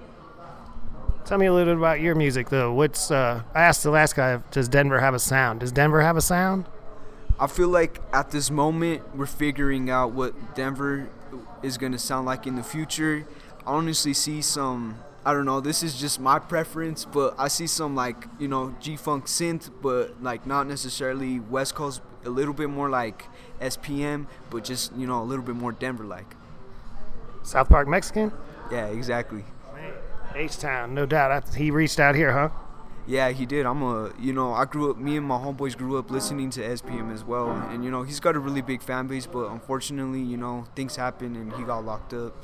[1.25, 2.71] Tell me a little bit about your music, though.
[2.71, 5.61] What's uh, I asked the last guy, does Denver have a sound?
[5.61, 6.65] Does Denver have a sound?
[7.39, 11.09] I feel like at this moment we're figuring out what Denver
[11.61, 13.25] is gonna sound like in the future.
[13.65, 17.65] I honestly see some I don't know, this is just my preference, but I see
[17.65, 22.53] some like, you know, G Funk synth, but like not necessarily West Coast, a little
[22.53, 23.25] bit more like
[23.59, 26.35] SPM, but just, you know, a little bit more Denver like.
[27.41, 28.31] South Park Mexican?
[28.71, 29.43] Yeah, exactly.
[30.35, 31.55] H Town, no doubt.
[31.55, 32.49] He reached out here, huh?
[33.07, 33.67] Yeah, he did.
[33.67, 36.61] I'm a, you know, I grew up, me and my homeboys grew up listening to
[36.61, 37.51] SPM as well.
[37.51, 40.95] And, you know, he's got a really big fan base, but unfortunately, you know, things
[40.95, 42.35] happened and he got locked up.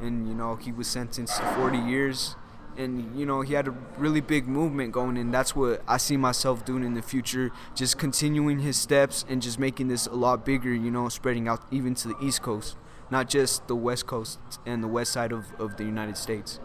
[0.00, 2.34] And, you know, he was sentenced to 40 years.
[2.76, 6.16] And, you know, he had a really big movement going, and that's what I see
[6.16, 7.52] myself doing in the future.
[7.74, 11.62] Just continuing his steps and just making this a lot bigger, you know, spreading out
[11.70, 12.76] even to the East Coast,
[13.10, 16.58] not just the West Coast and the west side of, of the United States.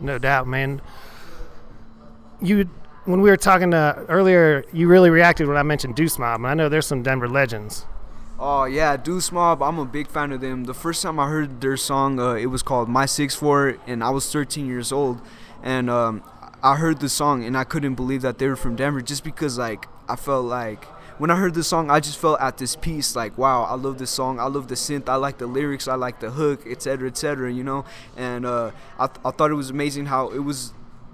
[0.00, 0.80] No doubt, man.
[2.42, 2.68] You,
[3.04, 6.46] when we were talking uh, earlier, you really reacted when I mentioned Deuce Mob, and
[6.46, 7.86] I know there's some Denver legends.
[8.38, 9.62] Oh yeah, Deuce Mob.
[9.62, 10.64] I'm a big fan of them.
[10.64, 14.02] The first time I heard their song, uh, it was called My Six Four, and
[14.02, 15.20] I was 13 years old,
[15.62, 16.24] and um,
[16.62, 19.58] I heard the song and I couldn't believe that they were from Denver, just because
[19.58, 20.84] like I felt like
[21.18, 23.98] when I heard the song, I just felt at this piece like, wow, I love
[23.98, 24.40] this song.
[24.40, 25.08] I love the synth.
[25.08, 25.86] I like the lyrics.
[25.86, 27.52] I like the hook, etc., etc.
[27.52, 27.84] You know,
[28.16, 30.72] and uh, I, th- I thought it was amazing how it was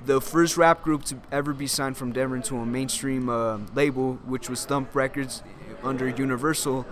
[0.09, 4.15] the first rap group to ever be signed from Denver into a mainstream uh, label,
[4.25, 5.43] which was Thump Records
[5.85, 6.87] under Universal,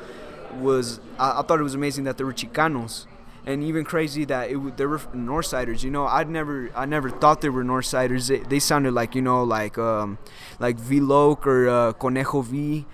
[0.53, 3.07] was I, I thought it was amazing that they were Chicanos,
[3.47, 5.83] and even crazy that it they were Northsiders.
[5.83, 8.29] You know, I'd never I never thought there were Northsiders.
[8.29, 10.19] They, they sounded like you know like um,
[10.59, 12.85] like V Loc or uh, Conejo V,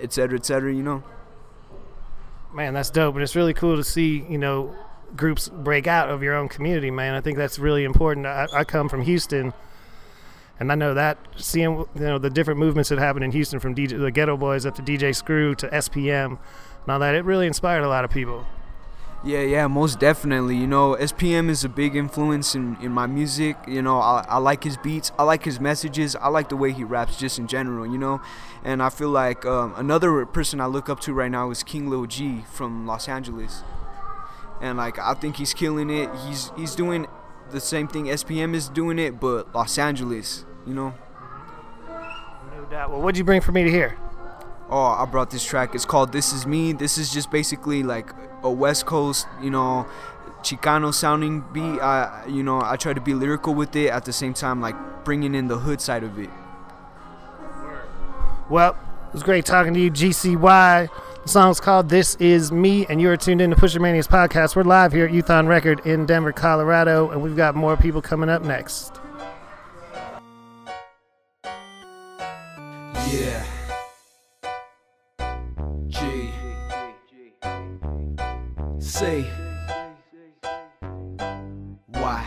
[0.00, 0.38] etc.
[0.38, 0.72] etc.
[0.72, 1.02] You know.
[2.54, 4.74] Man, that's dope, and it's really cool to see you know
[5.16, 7.14] groups break out of your own community, man.
[7.14, 8.26] I think that's really important.
[8.26, 9.52] I, I come from Houston,
[10.60, 13.74] and I know that seeing you know the different movements that happened in Houston, from
[13.74, 16.38] DJ, the Geto Boys up to DJ Screw to SPM,
[16.82, 18.46] and all that, it really inspired a lot of people.
[19.24, 20.56] Yeah, yeah, most definitely.
[20.56, 23.56] You know, SPM is a big influence in, in my music.
[23.66, 26.70] You know, I, I like his beats, I like his messages, I like the way
[26.72, 28.20] he raps just in general, you know.
[28.62, 31.90] And I feel like um, another person I look up to right now is King
[31.90, 33.64] Lil G from Los Angeles.
[34.60, 36.10] And like I think he's killing it.
[36.26, 37.06] He's he's doing
[37.50, 40.94] the same thing SPM is doing it, but Los Angeles, you know.
[42.54, 42.90] No doubt.
[42.90, 43.96] Well, what'd you bring for me to hear?
[44.70, 48.10] oh i brought this track it's called this is me this is just basically like
[48.42, 49.86] a west coast you know
[50.42, 54.12] chicano sounding beat i you know i try to be lyrical with it at the
[54.12, 56.28] same time like bringing in the hood side of it
[58.50, 58.76] Well,
[59.08, 60.88] it was great talking to you, GCY.
[61.28, 64.56] The song's called This Is Me, and you're tuned in to Pusher Mania's podcast.
[64.56, 68.00] We're live here at Youth on Record in Denver, Colorado, and we've got more people
[68.00, 68.98] coming up next.
[73.12, 73.44] Yeah.
[75.88, 76.30] G.
[78.78, 79.26] C.
[81.92, 82.26] Y.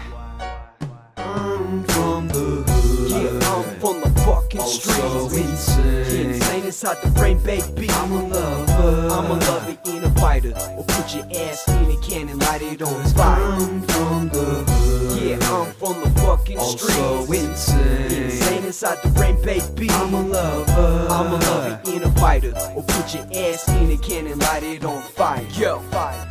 [1.17, 3.09] I'm from the hood.
[3.09, 4.95] Yeah, I'm from the fucking Oh, streets.
[4.95, 6.29] so insane.
[6.33, 6.40] Insane
[6.71, 7.89] inside the brain, baby.
[7.89, 9.07] I'm a lover.
[9.11, 10.53] I'm a lover in a fighter.
[10.77, 13.41] Or put your ass in a can and light it on fire.
[13.43, 15.21] I'm from the hood.
[15.21, 17.67] Yeah, I'm from the fucking Oh, so streets.
[17.67, 18.23] insane.
[18.23, 19.89] Insane inside the brain, baby.
[19.89, 21.07] I'm a lover.
[21.09, 22.53] I'm a lover in a fighter.
[22.73, 25.45] Or put your ass in a can and light it on fire.
[25.51, 26.25] Yo, fire.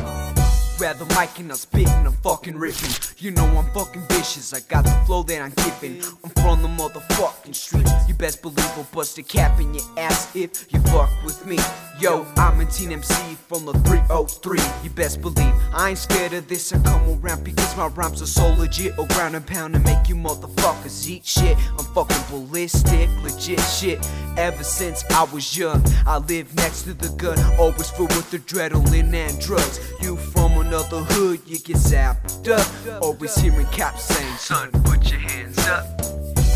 [0.80, 2.88] Grab the mic and I'm spitting, I'm fucking ripping.
[3.18, 6.02] You know I'm fucking vicious, I got the flow that I'm giving.
[6.24, 7.92] I'm from the motherfucking streets.
[8.08, 11.58] You best believe I'll bust a cap in your ass if you fuck with me.
[12.00, 14.58] Yo, I'm a teen MC from the 303.
[14.82, 16.72] You best believe I ain't scared of this.
[16.72, 18.98] I come around because my rhymes are so legit.
[18.98, 21.58] Or ground and pound to make you motherfuckers eat shit.
[21.78, 23.98] I'm fucking ballistic, legit shit.
[24.38, 29.12] Ever since I was young, I lived next to the gun, always filled with adrenaline
[29.12, 29.78] and drugs.
[30.00, 33.02] You from another hood, you get zapped up.
[33.02, 35.84] Always hearing cops saying, son, put your hands up.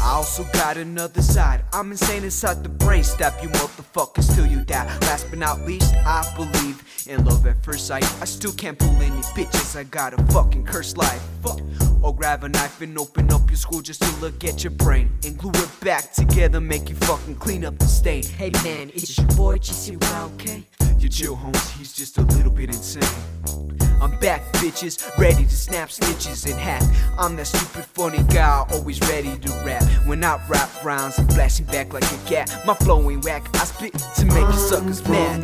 [0.01, 1.65] I also got another side.
[1.73, 3.03] I'm insane inside the brain.
[3.03, 4.87] Stab you motherfuckers till you die.
[5.01, 8.05] Last but not least, I believe in love at first sight.
[8.23, 9.77] I still can't pull any bitches.
[9.77, 11.23] I got a fucking cursed life.
[11.43, 11.61] Fuck.
[12.01, 15.11] Or grab a knife and open up your school just to look at your brain
[15.25, 16.61] and glue it back together.
[16.61, 18.23] Make you fucking clean up the stain.
[18.23, 20.63] Hey man, it's your boy GCY, okay?
[21.01, 21.71] You chill, Holmes.
[21.73, 23.84] He's just a little bit insane.
[24.05, 26.85] I'm back, bitches, ready to snap stitches in half.
[27.19, 29.83] I'm that stupid funny guy, always ready to rap.
[30.05, 32.55] When I rap rhymes, I'm flashing back like a cat.
[32.67, 35.43] My flow ain't whack, I spit to make you suckers mad.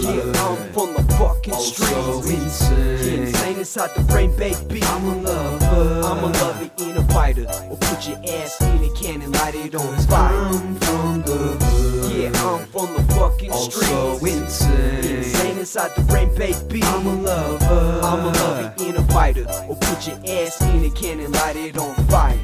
[0.00, 2.30] Yeah, I'm from the fucking Oh, streets.
[2.30, 3.24] insane.
[3.24, 4.80] Insane inside the brain, baby.
[4.82, 6.00] I'm a lover.
[6.06, 7.44] I'm a lover in a fighter.
[7.68, 10.32] Or put your ass in a can and light it on fire.
[10.34, 11.63] I'm from the
[12.34, 14.60] I'm from the fucking Oh, so streets.
[14.62, 15.16] insane.
[15.18, 16.82] Insane inside the brain, baby.
[16.84, 18.00] I'm a lover.
[18.02, 19.46] I'm a lover in a fighter.
[19.68, 22.38] Or put your ass in a can and light it on fire.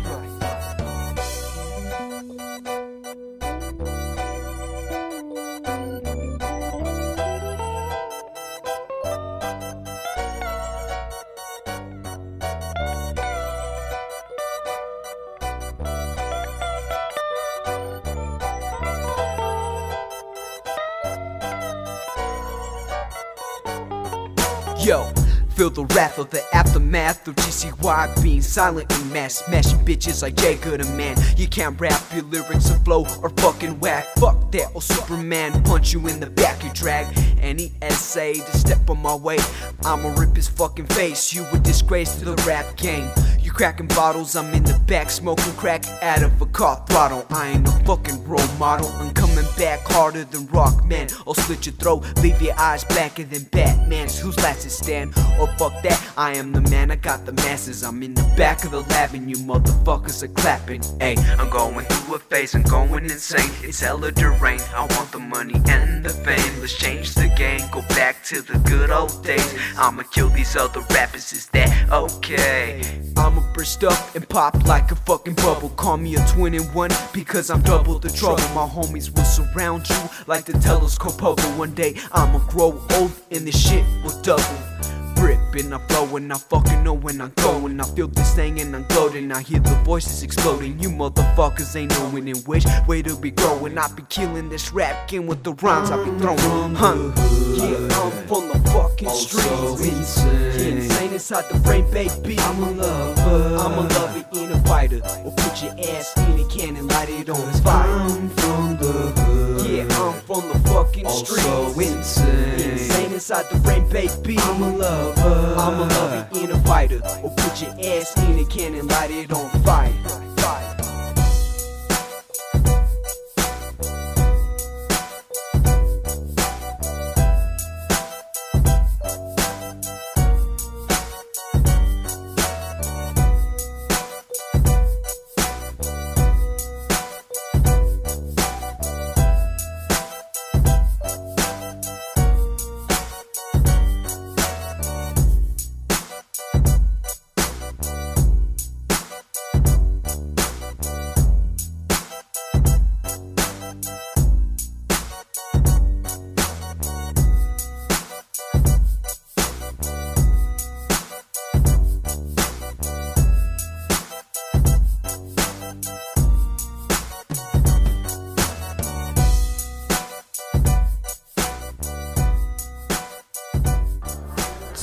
[25.61, 30.35] Feel the wrath of the aftermath of GCY being silent in mass, smashing bitches like
[30.37, 31.19] Jacob the man.
[31.37, 34.07] You can't rap your lyrics or flow or fucking whack.
[34.17, 37.07] Fuck that, or Superman punch you in the back, you drag
[37.43, 39.37] any essay to step on my way.
[39.85, 41.35] I'ma rip his fucking face.
[41.35, 43.11] You a disgrace to the rap game.
[43.43, 47.27] You cracking bottles, I'm in the back smoking crack out of a car throttle.
[47.31, 48.89] I ain't no fucking role model.
[48.99, 51.13] I'm coming back harder than Rockman.
[51.27, 54.19] I'll slit your throat, leave your eyes blacker than Batman's.
[54.19, 55.15] Who's last to stand?
[55.41, 56.91] Or fuck that, I am the man.
[56.91, 57.83] I got the masses.
[57.83, 60.83] I'm in the back of the lab and you motherfuckers are clapping.
[61.01, 62.55] Hey, I'm going through a phase.
[62.55, 63.51] I'm going insane.
[63.63, 64.69] It's hella deranged.
[64.75, 66.61] I want the money and the fame.
[66.61, 67.61] Let's change the game.
[67.73, 69.55] Go back to the good old days.
[69.79, 71.33] I'ma kill these other rappers.
[71.33, 72.83] Is that okay?
[73.31, 75.69] I'ma burst up and pop like a fucking bubble.
[75.71, 78.43] Call me a twin in one because I'm double the trouble.
[78.55, 81.51] My homies will surround you like the telescope puzzle.
[81.53, 84.90] One day I'ma grow old and this shit will double.
[85.21, 87.81] Rip and I flow and I fucking know when I'm going.
[87.81, 89.31] I feel this thing and I'm gloating.
[89.33, 90.79] I hear the voices exploding.
[90.81, 93.77] You motherfuckers ain't knowing in which way to be growing.
[93.79, 96.75] I be killing this rap game with the rhymes I be throwing.
[96.75, 97.13] Huh?
[97.55, 100.19] Yeah, I'm from the fucking oh, streets.
[100.25, 102.39] Yeah, insane inside the brain, baby.
[102.39, 103.57] I'm a lover.
[103.57, 104.25] I'm a lover
[104.71, 105.01] fighter.
[105.25, 107.91] Or put your ass in a can and light it on fire.
[107.91, 109.67] I'm from the hood.
[109.67, 111.77] Yeah, I'm from the fucking streets.
[111.77, 112.71] Insane.
[112.71, 114.37] insane inside the brain, baby.
[114.39, 115.55] I'm a lover.
[115.59, 117.01] I'm a lover in a fighter.
[117.25, 120.30] Or put your ass in a can and light it on fire.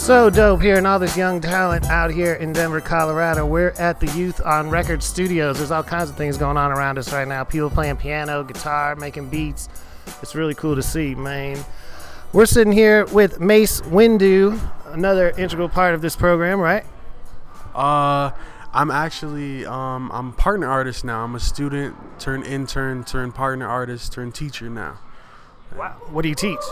[0.07, 3.45] So dope hearing all this young talent out here in Denver, Colorado.
[3.45, 5.57] We're at the Youth on Record Studios.
[5.57, 7.43] There's all kinds of things going on around us right now.
[7.43, 9.67] People playing piano, guitar, making beats.
[10.21, 11.57] It's really cool to see, man.
[12.31, 14.57] We're sitting here with Mace Windu,
[14.93, 16.85] another integral part of this program, right?
[17.75, 18.31] Uh,
[18.73, 21.25] I'm actually um, I'm partner artist now.
[21.25, 24.99] I'm a student turned intern turned partner artist turned teacher now.
[25.75, 25.97] Wow.
[26.11, 26.63] What do you teach?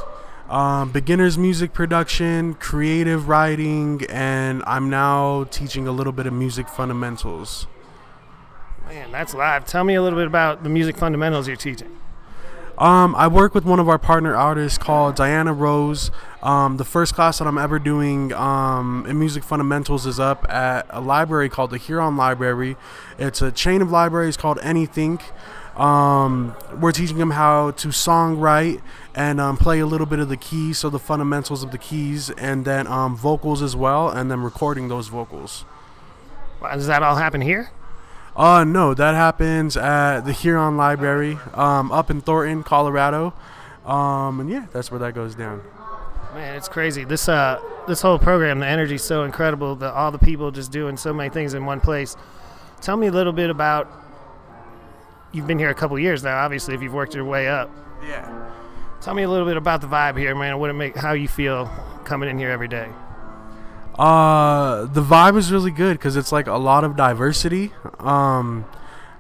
[0.49, 6.69] Um, beginners music production, creative writing, and I'm now teaching a little bit of music
[6.69, 7.65] fundamentals.
[8.87, 9.65] Man, that's live.
[9.65, 11.97] Tell me a little bit about the music fundamentals you're teaching.
[12.77, 16.11] Um, I work with one of our partner artists called Diana Rose.
[16.43, 20.85] Um, the first class that I'm ever doing um, in music fundamentals is up at
[20.89, 22.75] a library called the Huron Library.
[23.17, 25.21] It's a chain of libraries called Anythink.
[25.75, 28.81] Um, we're teaching them how to songwrite
[29.13, 32.29] and um, play a little bit of the keys, so the fundamentals of the keys,
[32.29, 35.65] and then um, vocals as well, and then recording those vocals.
[36.61, 37.71] Does that all happen here?
[38.35, 43.33] Uh, no, that happens at the Huron Library um, up in Thornton, Colorado.
[43.85, 45.61] Um, and yeah, that's where that goes down.
[46.33, 47.05] Man, it's crazy.
[47.05, 49.75] This uh, this whole program, the energy's so incredible.
[49.75, 52.17] The, all the people just doing so many things in one place.
[52.81, 54.04] Tell me a little bit about.
[55.35, 57.69] You've been here a couple years now, obviously, if you've worked your way up.
[58.01, 58.49] Yeah.
[59.01, 60.57] Tell me a little bit about the vibe here, man.
[60.59, 61.69] What it make, how you feel
[62.05, 62.87] coming in here every day.
[63.99, 67.73] Uh, the vibe is really good because it's like a lot of diversity.
[67.99, 68.63] Um,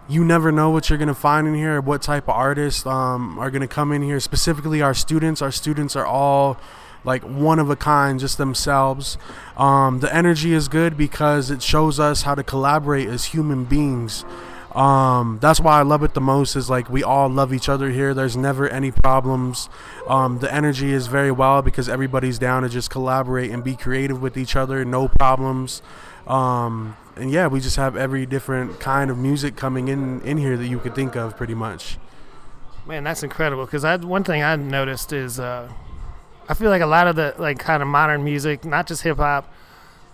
[0.07, 3.51] you never know what you're gonna find in here, what type of artists um, are
[3.51, 4.21] gonna come in here.
[4.21, 5.41] Specifically, our students.
[5.41, 6.57] Our students are all
[7.03, 9.17] like one of a kind, just themselves.
[9.57, 14.23] Um, the energy is good because it shows us how to collaborate as human beings.
[14.75, 16.55] Um, that's why I love it the most.
[16.55, 18.13] Is like we all love each other here.
[18.13, 19.69] There's never any problems.
[20.07, 24.21] Um, the energy is very well because everybody's down to just collaborate and be creative
[24.21, 24.83] with each other.
[24.83, 25.81] No problems.
[26.27, 30.57] Um, and yeah, we just have every different kind of music coming in in here
[30.57, 31.97] that you could think of, pretty much.
[32.85, 33.65] Man, that's incredible.
[33.65, 35.71] Because I one thing I noticed is uh,
[36.49, 39.17] I feel like a lot of the like kind of modern music, not just hip
[39.17, 39.51] hop,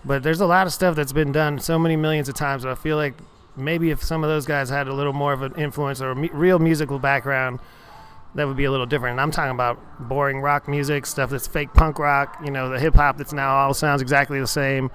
[0.04, 2.62] but there's a lot of stuff that's been done so many millions of times.
[2.62, 3.14] That I feel like
[3.56, 6.14] maybe if some of those guys had a little more of an influence or a
[6.14, 7.60] mu- real musical background,
[8.34, 9.12] that would be a little different.
[9.12, 9.78] And I'm talking about
[10.08, 12.40] boring rock music, stuff that's fake punk rock.
[12.44, 14.90] You know, the hip hop that's now all sounds exactly the same.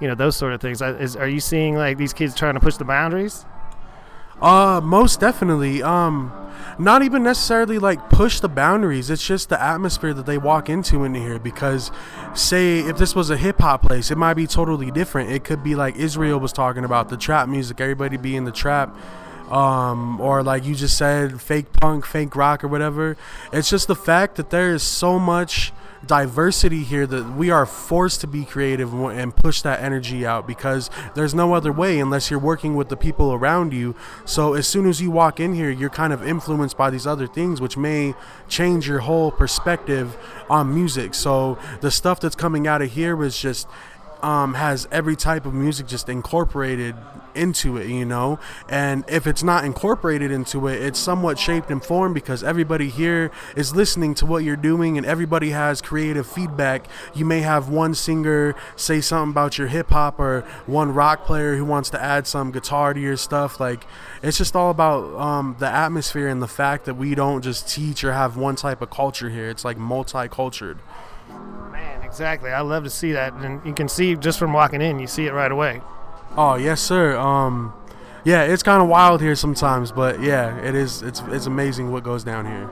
[0.00, 0.80] You know, those sort of things.
[0.80, 3.44] Is, are you seeing like these kids trying to push the boundaries?
[4.40, 5.82] Uh, most definitely.
[5.82, 6.32] Um,
[6.78, 9.10] not even necessarily like push the boundaries.
[9.10, 11.38] It's just the atmosphere that they walk into in here.
[11.38, 11.90] Because,
[12.34, 15.30] say, if this was a hip hop place, it might be totally different.
[15.30, 18.52] It could be like Israel was talking about the trap music, everybody be in the
[18.52, 18.96] trap.
[19.50, 23.16] Um, or like you just said, fake punk, fake rock, or whatever.
[23.52, 25.72] It's just the fact that there is so much
[26.06, 30.90] diversity here that we are forced to be creative and- push that energy out because
[31.14, 33.94] there's no other way unless you're working with the people around you.
[34.24, 37.26] So as soon as you walk in here, you're kind of influenced by these other
[37.26, 38.14] things, which may
[38.48, 40.16] change your whole perspective
[40.50, 41.14] on music.
[41.14, 43.66] So the stuff that's coming out of here was just
[44.22, 46.94] um, has every type of music just incorporated
[47.34, 48.38] into it, you know.
[48.68, 53.30] And if it's not incorporated into it, it's somewhat shaped and formed because everybody here
[53.56, 56.86] is listening to what you're doing and everybody has creative feedback.
[57.14, 61.56] You may have one singer say something about your hip hop or one rock player
[61.56, 63.60] who wants to add some guitar to your stuff.
[63.60, 63.86] Like,
[64.22, 68.04] it's just all about um, the atmosphere and the fact that we don't just teach
[68.04, 69.48] or have one type of culture here.
[69.48, 70.78] It's like multicultured.
[71.72, 72.50] Man, exactly.
[72.50, 75.26] I love to see that, and you can see just from walking in, you see
[75.26, 75.80] it right away.
[76.36, 77.16] Oh yes, sir.
[77.16, 77.72] Um,
[78.24, 81.02] yeah, it's kind of wild here sometimes, but yeah, it is.
[81.02, 82.66] It's it's amazing what goes down here.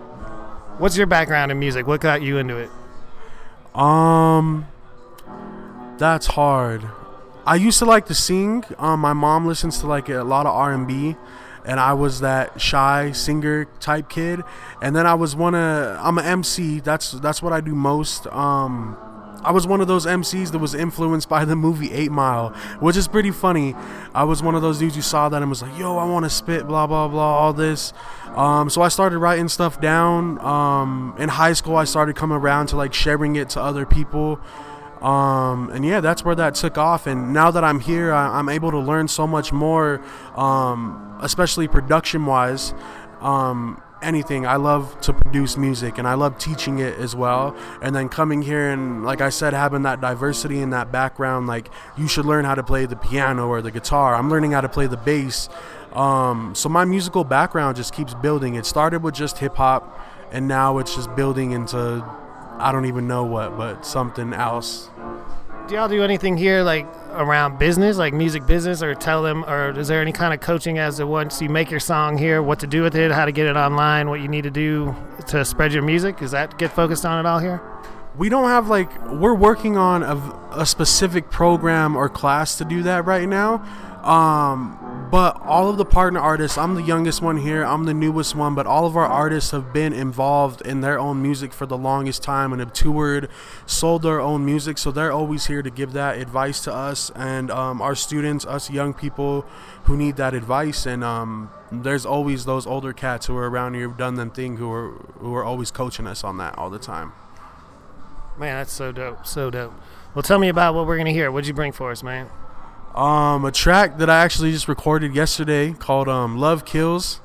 [0.78, 1.86] What's your background in music?
[1.86, 2.70] What got you into it?
[3.74, 4.66] Um,
[5.98, 6.88] that's hard.
[7.46, 8.64] I used to like to sing.
[8.78, 11.16] Um, my mom listens to like a lot of R and B,
[11.64, 14.42] and I was that shy singer type kid.
[14.82, 16.80] And then I was one of I'm an MC.
[16.80, 18.26] That's that's what I do most.
[18.28, 18.96] Um,
[19.44, 22.96] I was one of those MCs that was influenced by the movie Eight Mile, which
[22.96, 23.74] is pretty funny.
[24.14, 26.24] I was one of those dudes who saw that and was like, "Yo, I want
[26.24, 27.92] to spit, blah blah blah, all this."
[28.34, 30.38] Um, so I started writing stuff down.
[30.44, 34.40] Um, in high school, I started coming around to like sharing it to other people.
[35.00, 37.06] Um, and yeah, that's where that took off.
[37.06, 40.02] And now that I'm here, I, I'm able to learn so much more,
[40.34, 42.74] um, especially production wise.
[43.20, 44.46] Um, anything.
[44.46, 47.56] I love to produce music and I love teaching it as well.
[47.82, 51.70] And then coming here and, like I said, having that diversity in that background, like
[51.96, 54.14] you should learn how to play the piano or the guitar.
[54.14, 55.48] I'm learning how to play the bass.
[55.92, 58.54] Um, so my musical background just keeps building.
[58.54, 59.98] It started with just hip hop
[60.30, 62.04] and now it's just building into
[62.60, 64.90] I don't even know what, but something else.
[65.68, 69.78] Do y'all do anything here like around business, like music business, or tell them, or
[69.78, 72.60] is there any kind of coaching as to once you make your song here, what
[72.60, 74.96] to do with it, how to get it online, what you need to do
[75.26, 76.16] to spread your music?
[76.16, 77.60] Does that get focused on it all here?
[78.18, 82.82] we don't have like we're working on a, a specific program or class to do
[82.82, 83.64] that right now
[84.04, 88.34] um, but all of the partner artists i'm the youngest one here i'm the newest
[88.34, 91.76] one but all of our artists have been involved in their own music for the
[91.76, 93.28] longest time and have toured
[93.66, 97.50] sold their own music so they're always here to give that advice to us and
[97.50, 99.42] um, our students us young people
[99.84, 103.88] who need that advice and um, there's always those older cats who are around here
[103.88, 106.78] who've done them thing who are who are always coaching us on that all the
[106.78, 107.12] time
[108.38, 109.74] Man, that's so dope, so dope.
[110.14, 111.30] Well, tell me about what we're gonna hear.
[111.32, 112.30] What'd you bring for us, man?
[112.98, 117.20] Um a track that I actually just recorded yesterday called um Love Kills.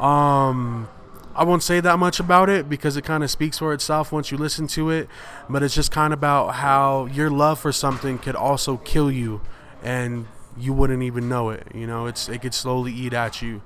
[0.00, 0.88] Um
[1.36, 4.30] I won't say that much about it because it kind of speaks for itself once
[4.30, 5.08] you listen to it,
[5.48, 9.40] but it's just kind of about how your love for something could also kill you
[9.82, 10.26] and
[10.56, 11.66] you wouldn't even know it.
[11.74, 13.62] You know, it's it could slowly eat at you.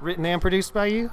[0.00, 1.10] Written and produced by you,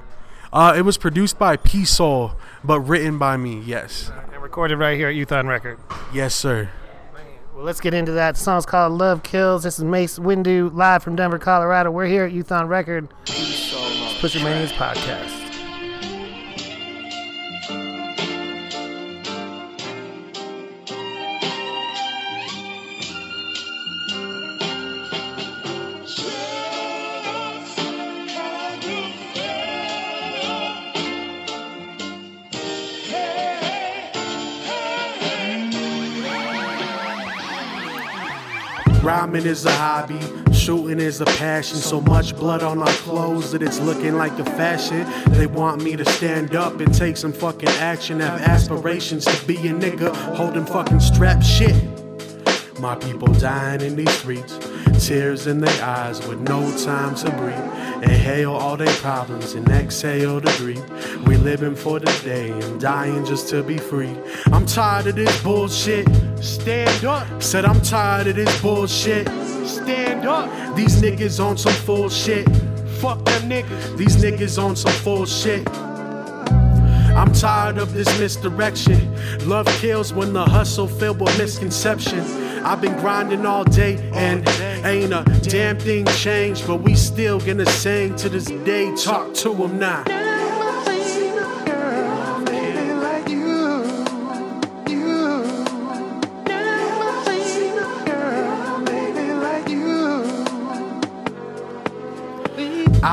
[0.51, 2.33] Uh, it was produced by P Soul,
[2.63, 3.59] but written by me.
[3.65, 5.79] Yes, and recorded right here at Youth on Record.
[6.13, 6.69] yes, sir.
[7.55, 8.33] Well, let's get into that.
[8.35, 9.61] The song's called Love Kills.
[9.61, 11.91] This is Mace Windu live from Denver, Colorado.
[11.91, 13.07] We're here at Youth on Record.
[13.25, 15.42] Pusher Mania's podcast.
[39.23, 40.19] Rhyming is a hobby,
[40.51, 41.77] shooting is a passion.
[41.77, 45.07] So much blood on our clothes that it's looking like a fashion.
[45.31, 48.19] They want me to stand up and take some fucking action.
[48.19, 51.73] Have aspirations to be a nigga holding fucking strap shit.
[52.81, 54.59] My people dying in these streets,
[54.99, 58.03] tears in their eyes with no time to breathe.
[58.03, 60.83] Inhale all their problems and exhale the grief.
[61.25, 64.17] We living for the day and dying just to be free.
[64.47, 66.09] I'm tired of this bullshit.
[66.43, 67.41] Stand up.
[67.41, 69.27] Said I'm tired of this bullshit.
[69.65, 70.75] Stand up.
[70.75, 72.45] These niggas on some full shit.
[72.99, 73.97] Fuck them niggas.
[73.97, 75.65] These niggas on some full shit.
[77.15, 79.15] I'm tired of this misdirection.
[79.47, 82.19] Love kills when the hustle filled with misconception.
[82.65, 84.47] I've been grinding all day and
[84.85, 88.93] ain't a damn thing changed, but we still gonna sing to this day.
[88.95, 90.22] Talk to to 'em now.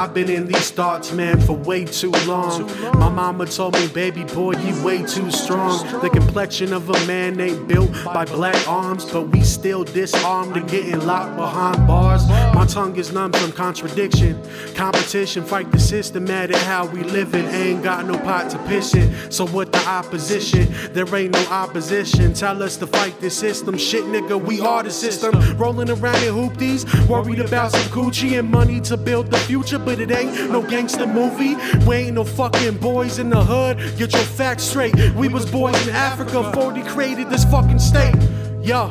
[0.01, 2.67] I've been in these thoughts, man, for way too long.
[2.99, 5.87] My mama told me, baby boy, you way too strong.
[6.01, 10.67] The complexion of a man ain't built by black arms, but we still disarmed and
[10.71, 12.27] getting locked behind bars.
[12.55, 14.43] My tongue is numb from contradiction.
[14.75, 17.45] Competition, fight the system, mad at how we living.
[17.49, 19.31] Ain't got no pot to piss in.
[19.31, 20.67] So what the opposition?
[20.95, 22.33] There ain't no opposition.
[22.33, 23.77] Tell us to fight the system.
[23.77, 25.39] Shit, nigga, we are the system.
[25.59, 30.11] Rolling around in hoopties, worried about some Gucci and money to build the future, it
[30.11, 31.57] ain't no gangster movie.
[31.86, 33.78] We ain't no fucking boys in the hood.
[33.97, 34.95] Get your facts straight.
[35.14, 36.53] We was boys in Africa.
[36.53, 38.14] 40 created this fucking state.
[38.62, 38.91] Yo.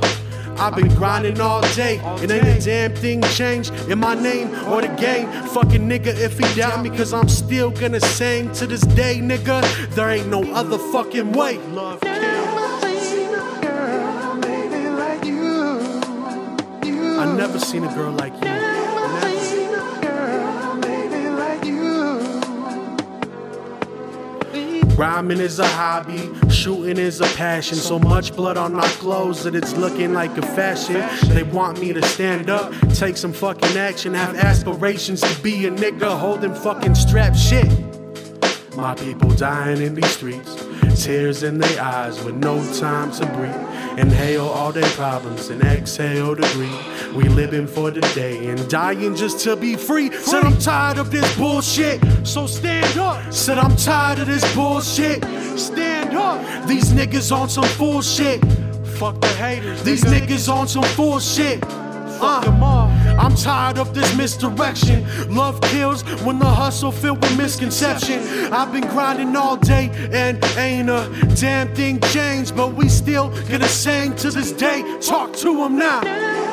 [0.59, 4.81] I've been grinding all day, and ain't a damn thing changed in my name or
[4.81, 5.31] the game.
[5.47, 9.61] Fucking nigga, if he doubt me, cause I'm still gonna sing to this day, nigga.
[9.95, 11.59] There ain't no other fucking way.
[11.69, 11.99] Love
[17.19, 18.48] I never seen a girl like you.
[24.99, 27.77] Rhyming is a hobby, shooting is a passion.
[27.77, 31.01] So much blood on my clothes that it's looking like a fashion.
[31.33, 35.71] They want me to stand up, take some fucking action, have aspirations to be a
[35.71, 37.71] nigga holding fucking strap shit.
[38.75, 40.67] My people dying in these streets,
[41.01, 43.68] tears in their eyes with no time to breathe.
[43.99, 47.15] Inhale all their problems and exhale the greed.
[47.15, 50.09] We living for the day and dying just to be free.
[50.11, 53.33] Said I'm tired of this bullshit, so stand up.
[53.33, 55.21] Said I'm tired of this bullshit,
[55.59, 56.39] stand up.
[56.65, 58.39] These niggas on some fool shit.
[58.99, 59.83] Fuck the haters.
[59.83, 61.61] These niggas on some fool shit.
[62.21, 62.41] Uh,
[63.19, 65.05] I'm tired of this misdirection.
[65.35, 68.19] Love kills when the hustle filled with misconception.
[68.53, 73.59] I've been grinding all day and ain't a damn thing changed, but we still get
[73.59, 74.83] the same to this day.
[75.01, 76.48] Talk to him now.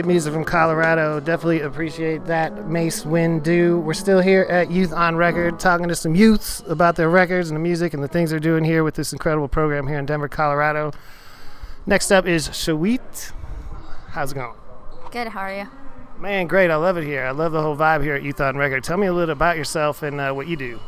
[0.00, 1.20] Great music from Colorado.
[1.20, 3.82] Definitely appreciate that, Mace Windu.
[3.82, 7.56] We're still here at Youth on Record, talking to some youths about their records and
[7.56, 10.26] the music and the things they're doing here with this incredible program here in Denver,
[10.26, 10.92] Colorado.
[11.84, 13.32] Next up is Shawit.
[14.08, 14.54] How's it going?
[15.10, 15.68] Good, how are you?
[16.18, 16.70] Man, great.
[16.70, 17.26] I love it here.
[17.26, 18.82] I love the whole vibe here at Youth on Record.
[18.82, 20.80] Tell me a little about yourself and uh, what you do.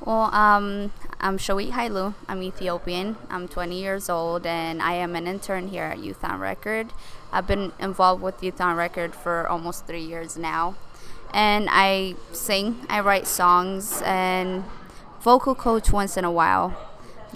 [0.00, 0.90] Well, um,
[1.22, 2.14] I'm Shawit Hailu.
[2.28, 3.16] I'm Ethiopian.
[3.28, 6.94] I'm 20 years old, and I am an intern here at Youth on Record.
[7.30, 10.76] I've been involved with Youth on Record for almost three years now.
[11.34, 14.64] And I sing, I write songs, and
[15.20, 16.74] vocal coach once in a while.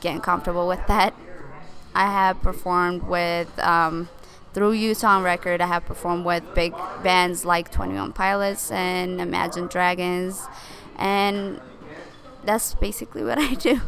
[0.01, 1.13] Getting comfortable with that.
[1.95, 4.09] I have performed with, um,
[4.55, 6.73] through Youth on Record, I have performed with big
[7.03, 10.49] bands like 21 Pilots and Imagine Dragons.
[10.97, 11.61] And
[12.45, 13.81] that's basically what I do.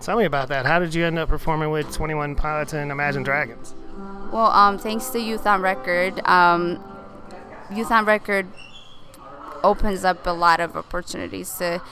[0.00, 0.64] Tell me about that.
[0.64, 3.74] How did you end up performing with 21 Pilots and Imagine Dragons?
[4.32, 6.82] Well, um, thanks to Youth on Record, um,
[7.72, 8.46] Youth on Record
[9.62, 11.82] opens up a lot of opportunities to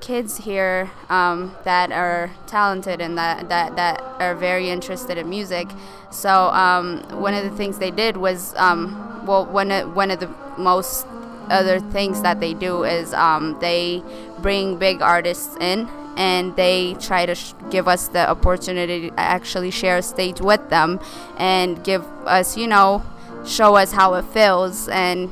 [0.00, 5.68] kids here um, that are talented and that, that, that are very interested in music.
[6.10, 10.20] So um, one of the things they did was, um, well, one of, one of
[10.20, 11.06] the most
[11.52, 14.02] other things that they do is um, they
[14.40, 19.70] bring big artists in and they try to sh- give us the opportunity to actually
[19.70, 21.00] share a stage with them
[21.38, 23.02] and give us, you know,
[23.46, 25.30] show us how it feels and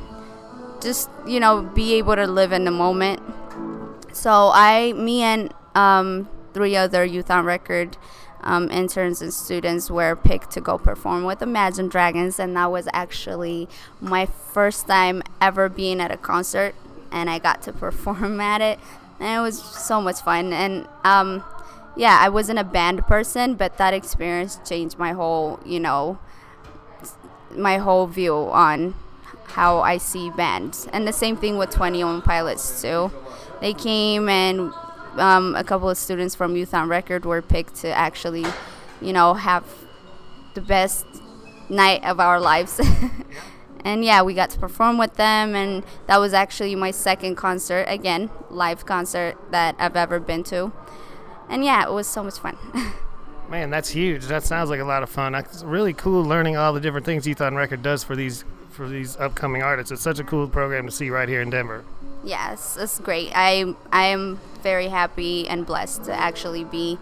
[0.81, 3.21] just, you know, be able to live in the moment.
[4.13, 7.97] So I, me and um, three other youth on record
[8.41, 12.87] um, interns and students were picked to go perform with Imagine Dragons, and that was
[12.93, 13.67] actually
[13.99, 16.75] my first time ever being at a concert,
[17.11, 18.79] and I got to perform at it,
[19.19, 20.53] and it was so much fun.
[20.53, 21.43] And um,
[21.95, 26.19] yeah, I wasn't a band person, but that experience changed my whole, you know,
[27.55, 28.95] my whole view on
[29.47, 33.11] how I see bands, and the same thing with 21 Pilots too.
[33.59, 34.73] they came and
[35.17, 38.45] um, a couple of students from Youth on Record were picked to actually,
[39.01, 39.65] you know, have
[40.53, 41.05] the best
[41.69, 42.79] night of our lives.
[43.85, 47.85] and yeah, we got to perform with them, and that was actually my second concert,
[47.87, 50.71] again, live concert that I've ever been to.
[51.49, 52.57] And yeah, it was so much fun.
[53.49, 54.27] Man, that's huge.
[54.27, 55.35] That sounds like a lot of fun.
[55.35, 58.87] It's really cool learning all the different things Youth on Record does for these for
[58.87, 59.91] these upcoming artists.
[59.91, 61.83] It's such a cool program to see right here in Denver.
[62.23, 63.33] Yes, it's great.
[63.35, 66.97] I I am very happy and blessed to actually be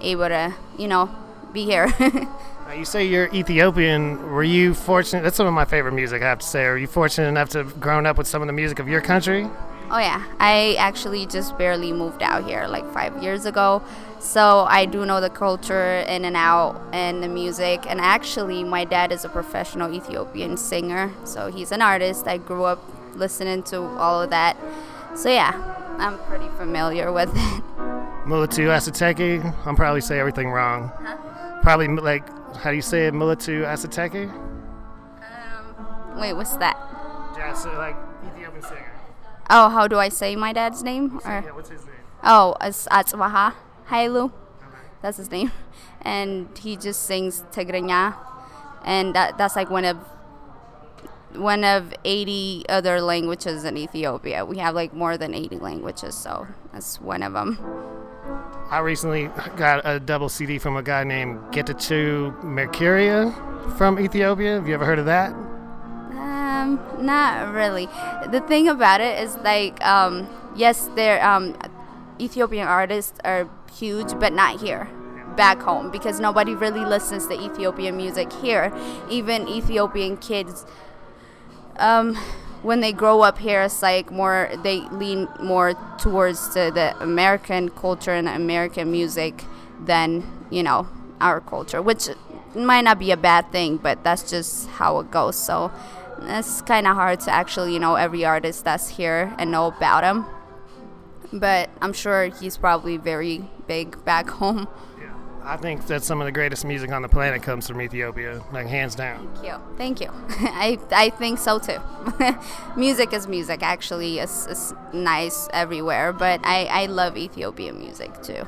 [0.00, 1.10] able to, you know,
[1.52, 1.92] be here.
[2.66, 4.30] Now, you say you're Ethiopian.
[4.30, 5.22] Were you fortunate?
[5.22, 6.66] That's some of my favorite music, I have to say.
[6.66, 9.00] Are you fortunate enough to have grown up with some of the music of your
[9.00, 9.48] country?
[9.90, 13.82] oh yeah, I actually just barely moved out here like 5 years ago.
[14.20, 18.84] So I do know the culture in and out and the music and actually my
[18.84, 21.10] dad is a professional Ethiopian singer.
[21.24, 22.26] So he's an artist.
[22.28, 22.80] I grew up
[23.14, 24.56] listening to all of that.
[25.14, 25.52] So yeah,
[25.98, 27.62] I'm pretty familiar with it.
[28.26, 29.66] Mulatu Asateki.
[29.66, 30.90] I'm probably say everything wrong.
[31.62, 33.14] Probably like how do you say it?
[33.14, 34.30] Mulatu Asateki.
[34.30, 36.76] Um, wait, what's that?
[37.36, 37.96] Yeah, so like
[38.26, 38.92] Ethiopian singer.
[39.48, 41.20] Oh, how do I say my dad's name?
[41.24, 41.94] Or Yeah, what's his name?
[42.22, 43.54] Oh, it's Atswaha
[43.88, 44.32] Hailu.
[45.02, 45.50] That's his name.
[46.02, 48.14] And he just sings Tigrinya.
[48.84, 49.98] And that, that's like one of
[51.34, 54.44] one of 80 other languages in Ethiopia.
[54.44, 57.58] We have like more than 80 languages, so that's one of them.
[58.70, 64.54] I recently got a double CD from a guy named Getachew Mekurya from Ethiopia.
[64.54, 65.32] Have you ever heard of that?
[66.12, 67.86] Um, not really.
[68.30, 71.56] The thing about it is like, um, yes, they're um,
[72.20, 74.88] Ethiopian artists are huge, but not here,
[75.36, 78.72] back home, because nobody really listens to Ethiopian music here.
[79.08, 80.66] Even Ethiopian kids,
[81.80, 82.14] um,
[82.62, 87.70] when they grow up here, it's like more they lean more towards the, the American
[87.70, 89.44] culture and American music
[89.82, 90.86] than you know
[91.20, 92.08] our culture, which
[92.54, 95.36] might not be a bad thing, but that's just how it goes.
[95.36, 95.72] So
[96.22, 100.04] it's kind of hard to actually you know every artist that's here and know about
[100.04, 100.26] him.
[101.32, 104.68] But I'm sure he's probably very big back home.
[105.42, 108.66] I think that some of the greatest music on the planet comes from Ethiopia, like
[108.66, 109.28] hands down.
[109.34, 109.76] Thank you.
[109.76, 110.08] Thank you.
[110.40, 111.78] I, I think so too.
[112.76, 114.18] music is music, actually.
[114.18, 118.46] It's, it's nice everywhere, but I, I love Ethiopian music too.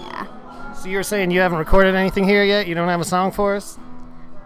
[0.00, 0.74] Yeah.
[0.74, 2.66] So you're saying you haven't recorded anything here yet?
[2.66, 3.78] You don't have a song for us?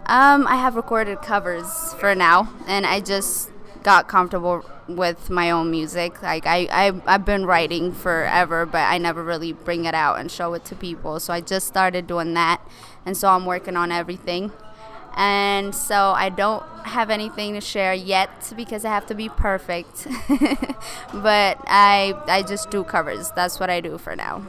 [0.05, 3.51] Um, I have recorded covers for now, and I just
[3.83, 4.65] got comfortable
[4.95, 6.21] with my own music.
[6.21, 10.31] Like I, I, I've been writing forever, but I never really bring it out and
[10.31, 11.19] show it to people.
[11.19, 12.61] So I just started doing that,
[13.05, 14.51] and so I'm working on everything.
[15.15, 20.07] And so I don't have anything to share yet because I have to be perfect.
[21.13, 23.31] but I, I just do covers.
[23.31, 24.43] That's what I do for now.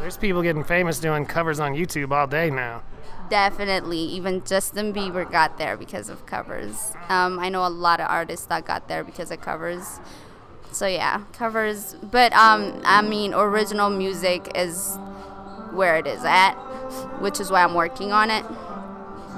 [0.00, 2.82] There's people getting famous doing covers on YouTube all day now.
[3.28, 3.98] Definitely.
[3.98, 6.92] Even Justin Bieber got there because of covers.
[7.08, 10.00] Um, I know a lot of artists that got there because of covers.
[10.72, 11.96] So yeah, covers.
[12.02, 14.96] But um, I mean, original music is
[15.72, 16.54] where it is at,
[17.20, 18.44] which is why I'm working on it,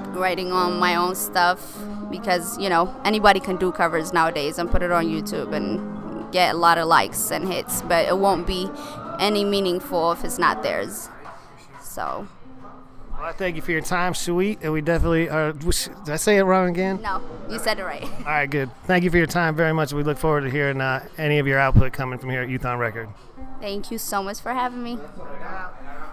[0.09, 1.77] writing on my own stuff
[2.11, 6.53] because you know anybody can do covers nowadays and put it on YouTube and get
[6.55, 8.69] a lot of likes and hits, but it won't be
[9.19, 11.09] any meaningful if it's not theirs.
[11.81, 12.27] So.
[13.19, 15.51] Well, I thank you for your time, sweet, and we definitely are.
[15.51, 17.01] Did I say it wrong again?
[17.01, 18.01] No, you said it right.
[18.01, 18.69] All right, good.
[18.85, 19.91] Thank you for your time very much.
[19.91, 22.63] We look forward to hearing uh, any of your output coming from here at Youth
[22.63, 23.09] on Record.
[23.59, 24.97] Thank you so much for having me.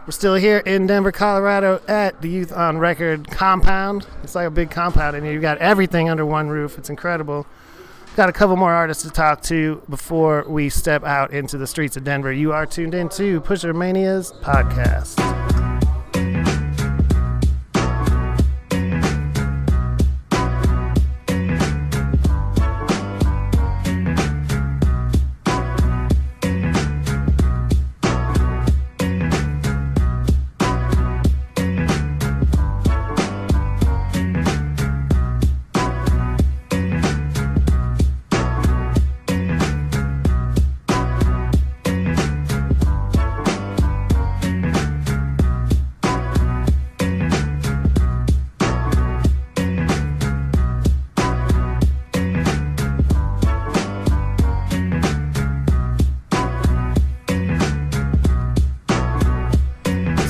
[0.05, 4.09] We're still here in Denver, Colorado at the Youth on Record compound.
[4.25, 5.33] It's like a big compound in here.
[5.33, 6.77] You've got everything under one roof.
[6.77, 7.47] It's incredible.
[8.17, 11.97] Got a couple more artists to talk to before we step out into the streets
[11.97, 12.33] of Denver.
[12.33, 15.36] You are tuned in to Pusher Mania's podcast.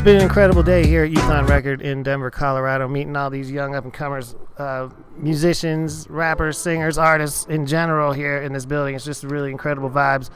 [0.06, 3.50] Been an incredible day here at Youth on Record in Denver, Colorado, meeting all these
[3.50, 8.94] young up and comers, uh, musicians, rappers, singers, artists in general here in this building.
[8.94, 10.30] It's just really incredible vibes.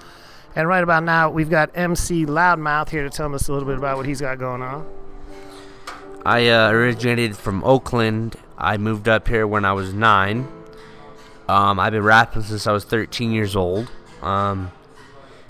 [0.57, 3.79] And right about now, we've got MC Loudmouth here to tell us a little bit
[3.79, 4.91] about what he's got going on.
[6.27, 8.35] I uh, originated from Oakland.
[8.59, 10.49] I moved up here when I was nine.
[11.49, 13.89] Um, I've been rapping since I was 13 years old.
[14.21, 14.73] Um,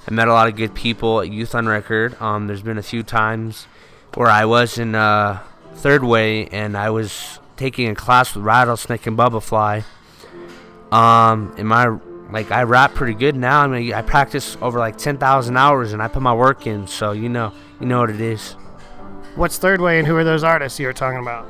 [0.07, 2.21] I met a lot of good people at Youth on Record.
[2.21, 3.67] Um, there's been a few times
[4.15, 5.41] where I was in uh,
[5.75, 9.85] third way and I was taking a class with Rattlesnake and Bubba Fly.
[10.91, 11.97] Um, and my
[12.33, 13.63] like I rap pretty good now.
[13.63, 16.87] I mean, I practice over like 10,000 hours and I put my work in.
[16.87, 18.53] So you know, you know what it is.
[19.37, 21.47] What's Third Way and who are those artists you were talking about?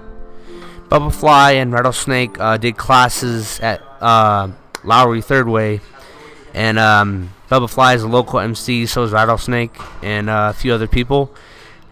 [0.90, 4.48] Bubba Fly and Rattlesnake uh, did classes at uh,
[4.82, 5.80] Lowry Third Way,
[6.52, 10.74] and um, Bubba Fly is a local MC, so is Rattlesnake and uh, a few
[10.74, 11.32] other people,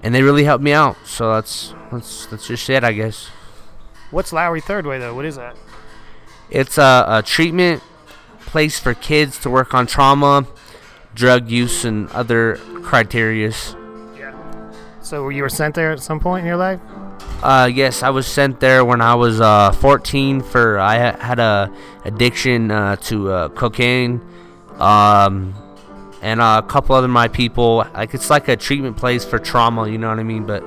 [0.02, 0.96] and they really helped me out.
[1.04, 3.30] So that's that's that's just it, I guess.
[4.10, 5.14] What's Lowry Third Way though?
[5.14, 5.56] What is that?
[6.50, 7.82] It's a, a treatment
[8.40, 10.46] place for kids to work on trauma,
[11.14, 13.74] drug use, and other criterias.
[15.02, 16.80] So you were sent there at some point in your life?
[17.42, 21.72] Uh, yes, I was sent there when I was uh, 14 for I had a
[22.04, 24.20] addiction uh, to uh, cocaine,
[24.78, 25.54] um,
[26.22, 27.86] and uh, a couple other my people.
[27.94, 30.44] Like it's like a treatment place for trauma, you know what I mean?
[30.44, 30.64] But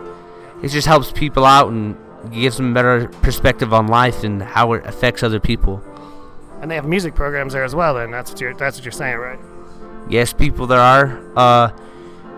[0.61, 1.97] it just helps people out and
[2.31, 5.83] gives them a better perspective on life and how it affects other people.
[6.61, 7.95] And they have music programs there as well.
[7.95, 9.39] Then that's what you're that's what you're saying, right?
[10.09, 11.21] Yes, people there are.
[11.35, 11.71] Uh,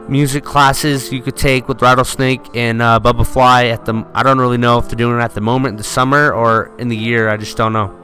[0.08, 4.06] music classes you could take with Rattlesnake and uh, Bubba Fly at the.
[4.14, 6.72] I don't really know if they're doing it at the moment in the summer or
[6.78, 7.30] in the year.
[7.30, 8.00] I just don't know.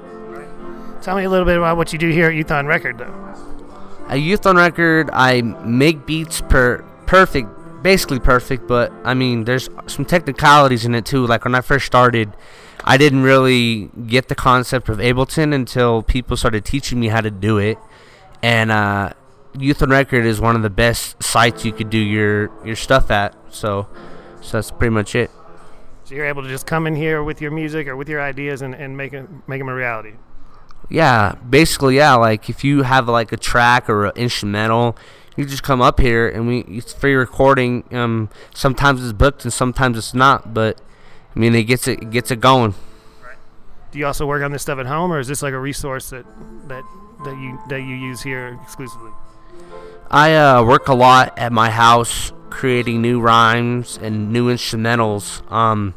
[1.02, 3.14] Tell me a little bit about what you do here at Youth on Record, though.
[4.10, 7.48] At Youth on Record, I make beats per perfect,
[7.84, 8.68] basically perfect.
[8.68, 11.28] But I mean, there's some technicalities in it too.
[11.28, 12.36] Like when I first started,
[12.84, 17.30] I didn't really get the concept of Ableton until people started teaching me how to
[17.30, 17.78] do it,
[18.42, 19.14] and uh,
[19.58, 23.12] Youth on Record is one of the best sites you could do your your stuff
[23.12, 23.36] at.
[23.52, 23.88] So,
[24.42, 25.30] so that's pretty much it.
[26.06, 28.64] So you're able to just come in here with your music or with your ideas
[28.64, 30.14] and, and make it make them a reality.
[30.90, 32.16] Yeah, basically, yeah.
[32.16, 34.98] Like if you have like a track or an instrumental,
[35.38, 37.84] you just come up here and we it's free recording.
[37.92, 40.82] Um, sometimes it's booked and sometimes it's not, but
[41.36, 42.74] I mean it gets it, it gets it going.
[43.92, 46.10] Do you also work on this stuff at home, or is this like a resource
[46.10, 46.26] that
[46.68, 46.84] that
[47.24, 49.12] that you that you use here exclusively?
[50.12, 55.50] I uh, work a lot at my house creating new rhymes and new instrumentals.
[55.52, 55.94] Um,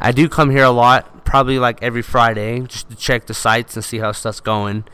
[0.00, 3.76] I do come here a lot, probably like every Friday, just to check the sites
[3.76, 4.84] and see how stuff's going.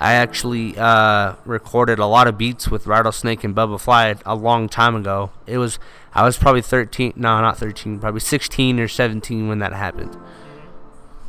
[0.00, 4.68] I actually uh, recorded a lot of beats with Rattlesnake and Bubba Fly a long
[4.68, 5.30] time ago.
[5.46, 5.78] It was
[6.14, 10.16] I was probably 13, no, not 13, probably 16 or 17 when that happened.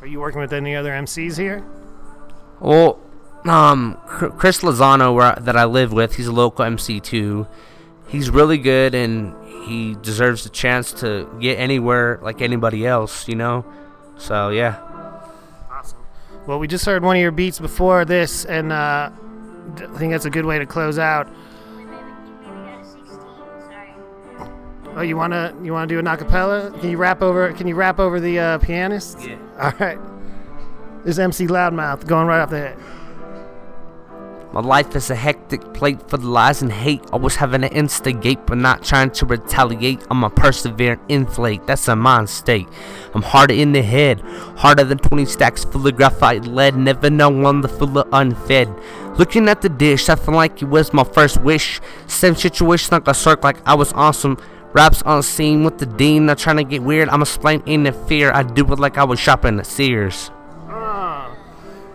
[0.01, 1.65] Are you working with any other MCs here?
[2.59, 2.99] Well,
[3.45, 7.47] um, Chris Lozano, where, that I live with, he's a local MC too.
[8.07, 9.35] He's really good and
[9.65, 13.65] he deserves the chance to get anywhere like anybody else, you know?
[14.17, 14.79] So, yeah.
[15.71, 15.99] Awesome.
[16.47, 19.09] Well, we just heard one of your beats before this, and uh,
[19.75, 21.27] d- I think that's a good way to close out.
[24.97, 26.77] Oh, you wanna you wanna do an acapella?
[26.79, 27.51] Can you rap over?
[27.51, 29.19] Can you rap over the uh, pianist?
[29.21, 29.35] Yeah.
[29.59, 29.99] All right.
[31.03, 32.77] This is MC Loudmouth going right off the head.
[34.55, 37.01] My life is a hectic plate for the lies and hate.
[37.11, 40.07] Always having to instigate, but not trying to retaliate.
[40.09, 41.67] I'm a perseverant inflate.
[41.67, 42.65] That's a mind state.
[43.13, 44.21] I'm harder in the head,
[44.55, 46.77] harder than 20 stacks full of graphite lead.
[46.77, 48.73] Never know I'm the full of unfed.
[49.19, 51.81] Looking at the dish, I feel like it was my first wish.
[52.07, 54.37] Same situation like a circ, like I was awesome.
[54.71, 57.09] Raps on scene with the dean, not trying to get weird.
[57.09, 58.31] I'm a splain in the fear.
[58.31, 60.31] I do it like I was shopping at Sears.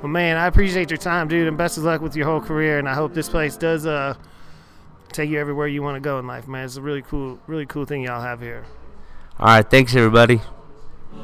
[0.03, 2.78] Well, man, I appreciate your time, dude, and best of luck with your whole career.
[2.78, 4.14] And I hope this place does uh
[5.12, 6.64] take you everywhere you want to go in life, man.
[6.64, 8.64] It's a really cool, really cool thing y'all have here.
[9.38, 10.40] All right, thanks everybody.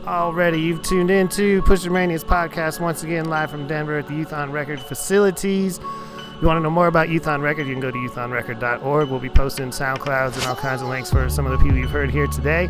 [0.06, 4.50] Already, you've tuned into Pushermania's podcast once again, live from Denver at the Youth on
[4.50, 5.78] Record facilities.
[5.78, 7.66] If You want to know more about Youth on Record?
[7.66, 9.08] You can go to youthonrecord.org.
[9.08, 11.90] We'll be posting SoundClouds and all kinds of links for some of the people you've
[11.90, 12.68] heard here today.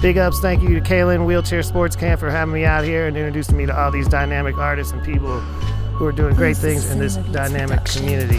[0.00, 3.16] Big ups, thank you to Kalyn Wheelchair Sports Camp for having me out here and
[3.16, 7.00] introducing me to all these dynamic artists and people who are doing great things in
[7.00, 8.38] this dynamic community.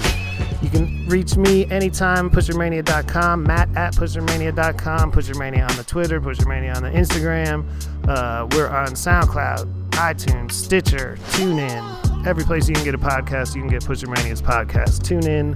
[0.61, 6.83] You can reach me anytime, pushermania.com, Matt at pushermania.com, pushermania on the Twitter, pushermania on
[6.83, 7.65] the Instagram.
[8.07, 13.61] Uh, we're on SoundCloud, iTunes, Stitcher, TuneIn, every place you can get a podcast, you
[13.61, 15.03] can get Pushermania's podcast.
[15.03, 15.55] Tune in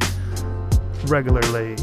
[1.07, 1.77] regularly.